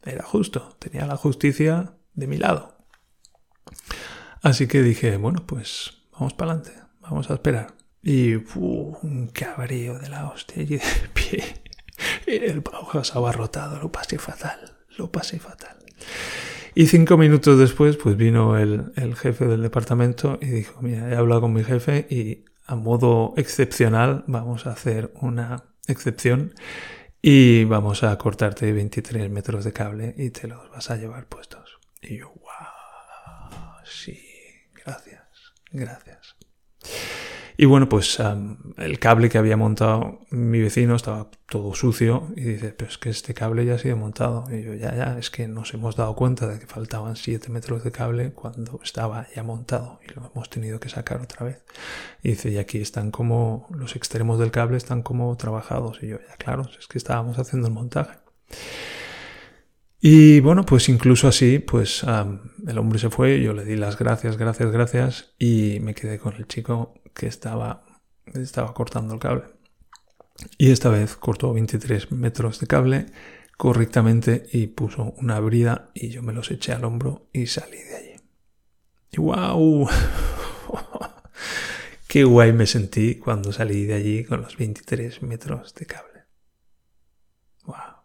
Era 0.03 0.25
justo. 0.25 0.77
Tenía 0.81 1.07
la 1.07 1.17
justicia 1.17 1.95
de 2.15 2.27
mi 2.27 2.39
lado. 2.39 2.77
Así 4.43 4.67
que 4.67 4.83
dije, 4.83 5.17
bueno, 5.17 5.45
pues 5.47 6.03
vamos 6.13 6.35
para 6.35 6.53
adelante, 6.53 6.81
vamos 7.01 7.31
a 7.31 7.35
esperar. 7.35 7.75
Y 8.09 8.37
un 8.55 9.29
cabreo 9.35 9.99
de 9.99 10.09
la 10.09 10.29
hostia. 10.29 10.63
Y 10.63 10.67
de 10.67 10.81
pie. 11.13 11.45
el 12.27 12.63
Bauhaus 12.63 13.15
abarrotado. 13.15 13.79
Lo 13.79 13.93
pasé 13.93 14.19
fatal. 14.19 14.79
Lo 14.97 15.13
pasé 15.13 15.39
fatal. 15.39 15.77
Y 16.75 16.87
cinco 16.87 17.19
minutos 17.19 17.59
después, 17.59 17.99
pues 17.99 18.17
vino 18.17 18.57
el, 18.57 18.93
el, 18.97 19.15
jefe 19.15 19.45
del 19.45 19.61
departamento 19.61 20.39
y 20.41 20.47
dijo, 20.47 20.81
mira, 20.81 21.11
he 21.11 21.17
hablado 21.17 21.43
con 21.43 21.53
mi 21.53 21.63
jefe 21.63 22.07
y 22.09 22.47
a 22.65 22.77
modo 22.77 23.35
excepcional 23.37 24.25
vamos 24.27 24.67
a 24.67 24.73
hacer 24.73 25.13
una 25.21 25.65
excepción 25.87 26.55
y 27.21 27.65
vamos 27.65 28.05
a 28.05 28.17
cortarte 28.17 28.73
23 28.73 29.29
metros 29.29 29.65
de 29.65 29.75
cable 29.75 30.15
y 30.17 30.31
te 30.31 30.49
los 30.49 30.71
vas 30.71 30.91
a 30.91 30.97
llevar 30.97 31.27
puestos. 31.27 31.79
Y 32.01 32.19
yo, 32.21 32.29
wow, 32.29 33.85
sí, 33.85 34.19
gracias, 34.73 35.27
gracias. 35.73 36.37
Y 37.61 37.67
bueno, 37.67 37.89
pues 37.89 38.21
el 38.77 39.01
cable 39.01 39.29
que 39.29 39.37
había 39.37 39.57
montado 39.57 40.21
mi 40.31 40.61
vecino 40.61 40.95
estaba 40.95 41.29
todo 41.49 41.75
sucio 41.75 42.29
y 42.37 42.43
dice, 42.43 42.73
pero 42.73 42.89
es 42.89 42.99
que 42.99 43.11
este 43.11 43.35
cable 43.35 43.67
ya 43.67 43.75
ha 43.75 43.79
sido 43.79 43.97
montado. 43.97 44.47
Y 44.49 44.63
yo, 44.63 44.75
ya, 44.75 44.95
ya, 44.95 45.19
es 45.19 45.29
que 45.29 45.49
nos 45.49 45.75
hemos 45.75 45.97
dado 45.97 46.15
cuenta 46.15 46.47
de 46.47 46.61
que 46.61 46.67
faltaban 46.69 47.17
7 47.17 47.51
metros 47.51 47.83
de 47.83 47.91
cable 47.91 48.31
cuando 48.31 48.79
estaba 48.85 49.27
ya 49.35 49.43
montado 49.43 49.99
y 50.09 50.15
lo 50.15 50.31
hemos 50.33 50.49
tenido 50.49 50.79
que 50.79 50.89
sacar 50.89 51.21
otra 51.21 51.47
vez. 51.47 51.65
Y 52.23 52.29
dice, 52.29 52.49
y 52.51 52.59
aquí 52.59 52.79
están 52.79 53.11
como, 53.11 53.67
los 53.75 53.97
extremos 53.97 54.39
del 54.39 54.53
cable 54.53 54.77
están 54.77 55.03
como 55.03 55.37
trabajados. 55.37 55.99
Y 56.01 56.07
yo, 56.07 56.19
ya, 56.19 56.37
claro, 56.37 56.71
es 56.79 56.87
que 56.87 56.99
estábamos 56.99 57.41
haciendo 57.41 57.67
el 57.67 57.75
montaje. 57.75 58.19
Y 60.01 60.39
bueno, 60.39 60.65
pues 60.65 60.89
incluso 60.89 61.27
así, 61.27 61.59
pues 61.59 62.05
el 62.05 62.79
hombre 62.79 63.01
se 63.01 63.11
fue, 63.11 63.43
yo 63.43 63.53
le 63.53 63.65
di 63.65 63.75
las 63.75 63.99
gracias, 63.99 64.37
gracias, 64.37 64.71
gracias 64.71 65.35
y 65.41 65.81
me 65.81 65.97
quedé 65.97 66.21
con 66.21 66.37
el 66.37 66.47
chico 66.47 66.95
que 67.19 67.27
estaba, 67.27 67.85
estaba 68.33 68.73
cortando 68.73 69.13
el 69.13 69.21
cable. 69.21 69.45
Y 70.57 70.71
esta 70.71 70.89
vez 70.89 71.17
cortó 71.17 71.53
23 71.53 72.13
metros 72.13 72.61
de 72.61 72.69
cable 72.69 73.07
correctamente 73.57 74.47
y 74.53 74.69
puso 74.69 75.13
una 75.19 75.41
brida 75.41 75.91
y 75.95 76.11
yo 76.11 76.23
me 76.23 76.33
los 76.33 76.51
eché 76.53 76.73
al 76.73 76.85
hombro 76.85 77.29
y 77.33 77.49
salí 77.49 77.79
de 77.79 77.97
allí. 77.97 78.21
Y 79.11 79.21
wow, 79.21 79.89
qué 82.09 82.23
guay 82.23 82.53
me 82.53 82.67
sentí 82.67 83.17
cuando 83.17 83.53
salí 83.53 83.85
de 83.85 83.95
allí 83.95 84.25
con 84.25 84.43
los 84.43 84.57
23 84.57 85.23
metros 85.23 85.75
de 85.75 85.87
cable. 85.87 86.25
Wow. 87.65 87.99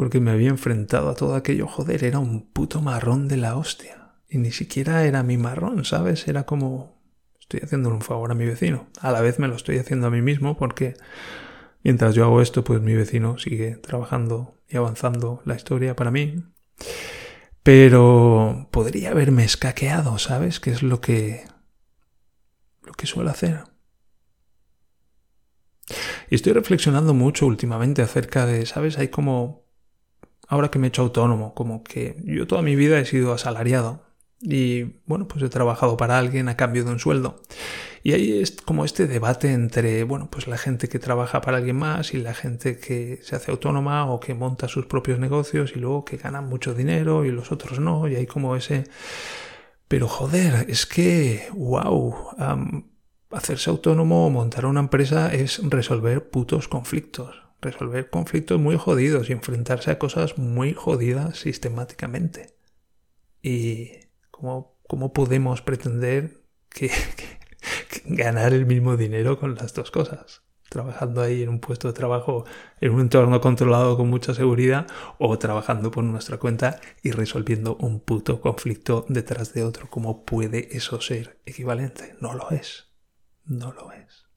Porque 0.00 0.18
me 0.18 0.30
había 0.30 0.48
enfrentado 0.48 1.10
a 1.10 1.14
todo 1.14 1.34
aquello. 1.34 1.66
Joder, 1.66 2.04
era 2.04 2.18
un 2.20 2.50
puto 2.50 2.80
marrón 2.80 3.28
de 3.28 3.36
la 3.36 3.54
hostia. 3.54 4.14
Y 4.30 4.38
ni 4.38 4.50
siquiera 4.50 5.04
era 5.04 5.22
mi 5.22 5.36
marrón, 5.36 5.84
¿sabes? 5.84 6.26
Era 6.26 6.46
como... 6.46 6.98
Estoy 7.38 7.60
haciéndole 7.62 7.96
un 7.96 8.00
favor 8.00 8.30
a 8.30 8.34
mi 8.34 8.46
vecino. 8.46 8.88
A 9.02 9.12
la 9.12 9.20
vez 9.20 9.38
me 9.38 9.46
lo 9.46 9.56
estoy 9.56 9.76
haciendo 9.76 10.06
a 10.06 10.10
mí 10.10 10.22
mismo 10.22 10.56
porque 10.56 10.94
mientras 11.84 12.14
yo 12.14 12.24
hago 12.24 12.40
esto, 12.40 12.64
pues 12.64 12.80
mi 12.80 12.94
vecino 12.94 13.36
sigue 13.36 13.76
trabajando 13.76 14.58
y 14.70 14.78
avanzando 14.78 15.42
la 15.44 15.54
historia 15.54 15.94
para 15.94 16.10
mí. 16.10 16.44
Pero 17.62 18.68
podría 18.70 19.10
haberme 19.10 19.44
escaqueado, 19.44 20.16
¿sabes? 20.16 20.60
Que 20.60 20.70
es 20.70 20.82
lo 20.82 21.02
que... 21.02 21.44
lo 22.84 22.94
que 22.94 23.06
suelo 23.06 23.28
hacer. 23.28 23.64
Y 26.30 26.36
estoy 26.36 26.54
reflexionando 26.54 27.12
mucho 27.12 27.44
últimamente 27.44 28.00
acerca 28.00 28.46
de, 28.46 28.64
¿sabes? 28.64 28.96
Hay 28.96 29.08
como 29.08 29.59
ahora 30.50 30.70
que 30.70 30.78
me 30.78 30.88
he 30.88 30.90
hecho 30.90 31.02
autónomo, 31.02 31.54
como 31.54 31.82
que 31.84 32.16
yo 32.24 32.46
toda 32.46 32.60
mi 32.60 32.74
vida 32.74 32.98
he 32.98 33.04
sido 33.06 33.32
asalariado 33.32 34.02
y 34.42 34.96
bueno, 35.06 35.28
pues 35.28 35.42
he 35.44 35.48
trabajado 35.48 35.96
para 35.96 36.18
alguien 36.18 36.48
a 36.48 36.56
cambio 36.56 36.84
de 36.84 36.90
un 36.90 36.98
sueldo. 36.98 37.40
Y 38.02 38.12
ahí 38.12 38.40
es 38.40 38.52
como 38.62 38.84
este 38.84 39.06
debate 39.06 39.52
entre, 39.52 40.02
bueno, 40.04 40.28
pues 40.30 40.48
la 40.48 40.58
gente 40.58 40.88
que 40.88 40.98
trabaja 40.98 41.40
para 41.40 41.58
alguien 41.58 41.76
más 41.76 42.14
y 42.14 42.16
la 42.18 42.34
gente 42.34 42.78
que 42.78 43.20
se 43.22 43.36
hace 43.36 43.52
autónoma 43.52 44.10
o 44.10 44.18
que 44.18 44.34
monta 44.34 44.66
sus 44.66 44.86
propios 44.86 45.20
negocios 45.20 45.72
y 45.76 45.78
luego 45.78 46.04
que 46.04 46.16
ganan 46.16 46.48
mucho 46.48 46.74
dinero 46.74 47.24
y 47.24 47.30
los 47.30 47.52
otros 47.52 47.78
no. 47.78 48.08
Y 48.08 48.16
hay 48.16 48.26
como 48.26 48.56
ese... 48.56 48.84
Pero 49.86 50.08
joder, 50.08 50.66
es 50.68 50.86
que, 50.86 51.48
wow, 51.52 52.14
hacerse 53.30 53.70
autónomo 53.70 54.26
o 54.26 54.30
montar 54.30 54.66
una 54.66 54.80
empresa 54.80 55.32
es 55.32 55.60
resolver 55.68 56.30
putos 56.30 56.66
conflictos 56.66 57.49
resolver 57.60 58.10
conflictos 58.10 58.58
muy 58.60 58.76
jodidos 58.76 59.28
y 59.28 59.32
enfrentarse 59.32 59.90
a 59.90 59.98
cosas 59.98 60.38
muy 60.38 60.74
jodidas 60.74 61.38
sistemáticamente. 61.38 62.54
¿Y 63.42 63.90
cómo, 64.30 64.76
cómo 64.86 65.12
podemos 65.12 65.62
pretender 65.62 66.42
que, 66.68 66.90
ganar 68.04 68.52
el 68.52 68.66
mismo 68.66 68.96
dinero 68.96 69.38
con 69.38 69.54
las 69.54 69.74
dos 69.74 69.90
cosas? 69.90 70.42
Trabajando 70.68 71.20
ahí 71.20 71.42
en 71.42 71.48
un 71.48 71.58
puesto 71.58 71.88
de 71.88 71.94
trabajo, 71.94 72.44
en 72.80 72.92
un 72.92 73.00
entorno 73.00 73.40
controlado 73.40 73.96
con 73.96 74.08
mucha 74.08 74.34
seguridad, 74.34 74.86
o 75.18 75.36
trabajando 75.36 75.90
por 75.90 76.04
nuestra 76.04 76.36
cuenta 76.36 76.80
y 77.02 77.10
resolviendo 77.10 77.76
un 77.76 77.98
puto 77.98 78.40
conflicto 78.40 79.04
detrás 79.08 79.52
de 79.52 79.64
otro. 79.64 79.88
¿Cómo 79.90 80.24
puede 80.24 80.76
eso 80.76 81.00
ser 81.00 81.40
equivalente? 81.44 82.14
No 82.20 82.34
lo 82.34 82.50
es. 82.52 82.88
No 83.44 83.72
lo 83.72 83.90
es. 83.90 84.29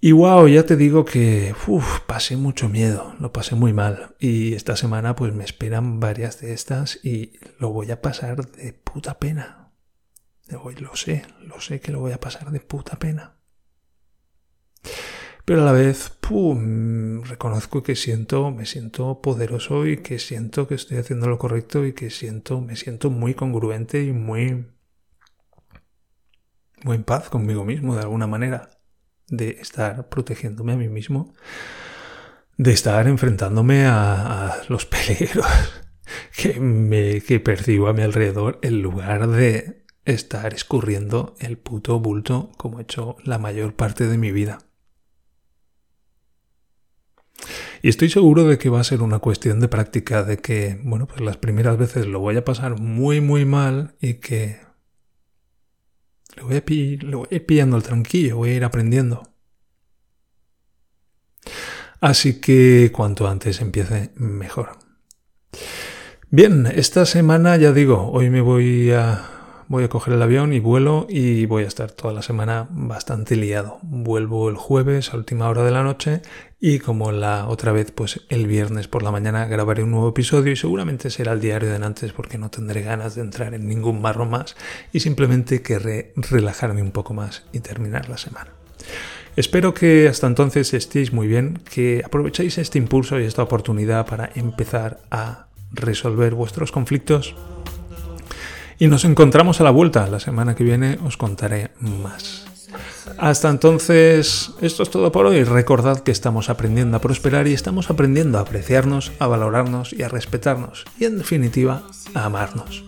Y 0.00 0.12
wow, 0.12 0.46
ya 0.46 0.64
te 0.64 0.76
digo 0.76 1.04
que 1.04 1.56
uf, 1.66 2.00
pasé 2.06 2.36
mucho 2.36 2.68
miedo, 2.68 3.16
lo 3.18 3.32
pasé 3.32 3.56
muy 3.56 3.72
mal. 3.72 4.14
Y 4.20 4.54
esta 4.54 4.76
semana 4.76 5.16
pues 5.16 5.34
me 5.34 5.42
esperan 5.42 5.98
varias 5.98 6.40
de 6.40 6.52
estas 6.52 7.04
y 7.04 7.32
lo 7.58 7.70
voy 7.70 7.90
a 7.90 8.00
pasar 8.00 8.46
de 8.46 8.72
puta 8.72 9.18
pena. 9.18 9.72
Lo 10.48 10.94
sé, 10.94 11.24
lo 11.44 11.60
sé 11.60 11.80
que 11.80 11.90
lo 11.90 11.98
voy 11.98 12.12
a 12.12 12.20
pasar 12.20 12.52
de 12.52 12.60
puta 12.60 12.98
pena. 12.98 13.38
Pero 15.44 15.62
a 15.62 15.64
la 15.64 15.72
vez, 15.72 16.10
pum, 16.20 17.22
reconozco 17.22 17.82
que 17.82 17.96
siento, 17.96 18.50
me 18.52 18.66
siento 18.66 19.20
poderoso 19.20 19.84
y 19.86 19.96
que 19.96 20.18
siento 20.20 20.68
que 20.68 20.74
estoy 20.74 20.98
haciendo 20.98 21.26
lo 21.28 21.38
correcto 21.38 21.84
y 21.84 21.92
que 21.92 22.10
siento, 22.10 22.60
me 22.60 22.76
siento 22.76 23.10
muy 23.10 23.34
congruente 23.34 24.04
y 24.04 24.12
muy, 24.12 24.66
muy 26.84 26.96
en 26.96 27.04
paz 27.04 27.30
conmigo 27.30 27.64
mismo 27.64 27.96
de 27.96 28.02
alguna 28.02 28.26
manera 28.26 28.77
de 29.28 29.50
estar 29.60 30.08
protegiéndome 30.08 30.72
a 30.72 30.76
mí 30.76 30.88
mismo, 30.88 31.32
de 32.56 32.72
estar 32.72 33.06
enfrentándome 33.06 33.86
a, 33.86 34.62
los 34.68 34.86
peligros 34.86 35.46
que, 36.36 36.60
me, 36.60 37.20
que 37.20 37.40
percibo 37.40 37.88
a 37.88 37.92
mi 37.92 38.02
alrededor 38.02 38.58
en 38.62 38.82
lugar 38.82 39.28
de 39.28 39.84
estar 40.04 40.54
escurriendo 40.54 41.36
el 41.38 41.58
puto 41.58 42.00
bulto 42.00 42.50
como 42.56 42.78
he 42.78 42.82
hecho 42.82 43.16
la 43.24 43.38
mayor 43.38 43.74
parte 43.74 44.06
de 44.06 44.18
mi 44.18 44.32
vida. 44.32 44.58
Y 47.82 47.88
estoy 47.88 48.08
seguro 48.08 48.44
de 48.44 48.58
que 48.58 48.70
va 48.70 48.80
a 48.80 48.84
ser 48.84 49.02
una 49.02 49.20
cuestión 49.20 49.60
de 49.60 49.68
práctica, 49.68 50.24
de 50.24 50.38
que, 50.38 50.80
bueno, 50.82 51.06
pues 51.06 51.20
las 51.20 51.36
primeras 51.36 51.78
veces 51.78 52.06
lo 52.06 52.18
voy 52.18 52.36
a 52.36 52.44
pasar 52.44 52.80
muy, 52.80 53.20
muy 53.20 53.44
mal 53.44 53.94
y 54.00 54.14
que 54.14 54.58
le 56.38 56.44
voy, 57.16 57.26
a 57.30 57.34
ir 57.34 57.46
pillando 57.46 57.76
el 57.76 57.82
tranquillo, 57.82 58.36
voy 58.36 58.50
a 58.50 58.54
ir 58.54 58.64
aprendiendo. 58.64 59.22
Así 62.00 62.40
que 62.40 62.92
cuanto 62.94 63.28
antes 63.28 63.60
empiece, 63.60 64.12
mejor. 64.14 64.78
Bien, 66.30 66.66
esta 66.66 67.06
semana 67.06 67.56
ya 67.56 67.72
digo, 67.72 68.10
hoy 68.12 68.30
me 68.30 68.40
voy 68.40 68.92
a 68.92 69.37
voy 69.68 69.84
a 69.84 69.88
coger 69.88 70.14
el 70.14 70.22
avión 70.22 70.52
y 70.52 70.60
vuelo 70.60 71.06
y 71.08 71.46
voy 71.46 71.64
a 71.64 71.66
estar 71.66 71.90
toda 71.90 72.12
la 72.12 72.22
semana 72.22 72.66
bastante 72.70 73.36
liado. 73.36 73.78
Vuelvo 73.82 74.48
el 74.48 74.56
jueves 74.56 75.12
a 75.12 75.16
última 75.16 75.48
hora 75.48 75.62
de 75.62 75.70
la 75.70 75.82
noche 75.82 76.22
y 76.60 76.78
como 76.78 77.12
la 77.12 77.46
otra 77.46 77.72
vez, 77.72 77.92
pues 77.92 78.22
el 78.30 78.46
viernes 78.46 78.88
por 78.88 79.02
la 79.02 79.12
mañana 79.12 79.46
grabaré 79.46 79.84
un 79.84 79.92
nuevo 79.92 80.08
episodio 80.08 80.52
y 80.52 80.56
seguramente 80.56 81.10
será 81.10 81.32
el 81.32 81.40
diario 81.40 81.68
de 81.70 81.76
antes 81.76 82.12
porque 82.12 82.38
no 82.38 82.50
tendré 82.50 82.82
ganas 82.82 83.14
de 83.14 83.20
entrar 83.20 83.54
en 83.54 83.68
ningún 83.68 84.00
marro 84.00 84.26
más 84.26 84.56
y 84.92 85.00
simplemente 85.00 85.62
querré 85.62 86.12
relajarme 86.16 86.82
un 86.82 86.90
poco 86.90 87.14
más 87.14 87.44
y 87.52 87.60
terminar 87.60 88.08
la 88.08 88.16
semana. 88.16 88.50
Espero 89.36 89.72
que 89.72 90.08
hasta 90.08 90.26
entonces 90.26 90.74
estéis 90.74 91.12
muy 91.12 91.28
bien, 91.28 91.60
que 91.70 92.02
aprovechéis 92.04 92.58
este 92.58 92.78
impulso 92.78 93.20
y 93.20 93.24
esta 93.24 93.42
oportunidad 93.42 94.04
para 94.06 94.30
empezar 94.34 95.00
a 95.12 95.46
resolver 95.70 96.34
vuestros 96.34 96.72
conflictos. 96.72 97.36
Y 98.78 98.86
nos 98.86 99.04
encontramos 99.04 99.60
a 99.60 99.64
la 99.64 99.70
vuelta. 99.70 100.06
La 100.06 100.20
semana 100.20 100.54
que 100.54 100.64
viene 100.64 100.98
os 101.04 101.16
contaré 101.16 101.70
más. 101.80 102.46
Hasta 103.16 103.48
entonces, 103.48 104.50
esto 104.60 104.82
es 104.82 104.90
todo 104.90 105.10
por 105.10 105.26
hoy. 105.26 105.42
Recordad 105.42 106.00
que 106.00 106.12
estamos 106.12 106.50
aprendiendo 106.50 106.96
a 106.96 107.00
prosperar 107.00 107.48
y 107.48 107.54
estamos 107.54 107.90
aprendiendo 107.90 108.38
a 108.38 108.42
apreciarnos, 108.42 109.12
a 109.18 109.26
valorarnos 109.26 109.92
y 109.92 110.02
a 110.02 110.08
respetarnos. 110.08 110.84
Y 110.98 111.06
en 111.06 111.18
definitiva, 111.18 111.82
a 112.14 112.24
amarnos. 112.26 112.84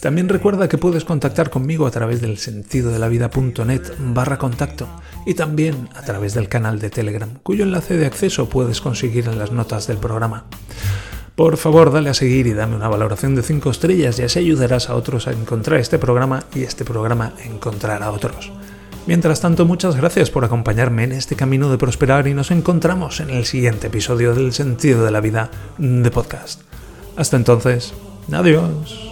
También 0.00 0.28
recuerda 0.28 0.68
que 0.68 0.76
puedes 0.76 1.04
contactar 1.04 1.48
conmigo 1.48 1.86
a 1.86 1.90
través 1.90 2.20
del 2.20 2.36
sentido 2.36 2.90
de 2.90 2.98
la 2.98 3.08
vida.net 3.08 3.82
barra 3.98 4.36
contacto 4.36 4.88
y 5.24 5.34
también 5.34 5.88
a 5.94 6.02
través 6.02 6.34
del 6.34 6.48
canal 6.48 6.78
de 6.80 6.90
Telegram, 6.90 7.30
cuyo 7.42 7.64
enlace 7.64 7.96
de 7.96 8.04
acceso 8.04 8.48
puedes 8.50 8.82
conseguir 8.82 9.26
en 9.26 9.38
las 9.38 9.52
notas 9.52 9.86
del 9.86 9.96
programa. 9.96 10.44
Por 11.34 11.56
favor, 11.56 11.90
dale 11.90 12.10
a 12.10 12.14
seguir 12.14 12.46
y 12.46 12.52
dame 12.52 12.76
una 12.76 12.88
valoración 12.88 13.34
de 13.34 13.42
5 13.42 13.68
estrellas 13.68 14.18
y 14.18 14.22
así 14.22 14.38
ayudarás 14.38 14.88
a 14.88 14.94
otros 14.94 15.26
a 15.26 15.32
encontrar 15.32 15.80
este 15.80 15.98
programa 15.98 16.44
y 16.54 16.62
este 16.62 16.84
programa 16.84 17.32
a 17.36 17.44
encontrar 17.44 18.04
a 18.04 18.12
otros. 18.12 18.52
Mientras 19.06 19.40
tanto, 19.40 19.66
muchas 19.66 19.96
gracias 19.96 20.30
por 20.30 20.44
acompañarme 20.44 21.02
en 21.02 21.12
este 21.12 21.34
camino 21.34 21.70
de 21.70 21.76
prosperar 21.76 22.28
y 22.28 22.34
nos 22.34 22.52
encontramos 22.52 23.18
en 23.18 23.30
el 23.30 23.46
siguiente 23.46 23.88
episodio 23.88 24.32
del 24.34 24.52
Sentido 24.52 25.04
de 25.04 25.10
la 25.10 25.20
Vida 25.20 25.50
de 25.76 26.10
podcast. 26.12 26.62
Hasta 27.16 27.36
entonces, 27.36 27.94
adiós. 28.32 29.10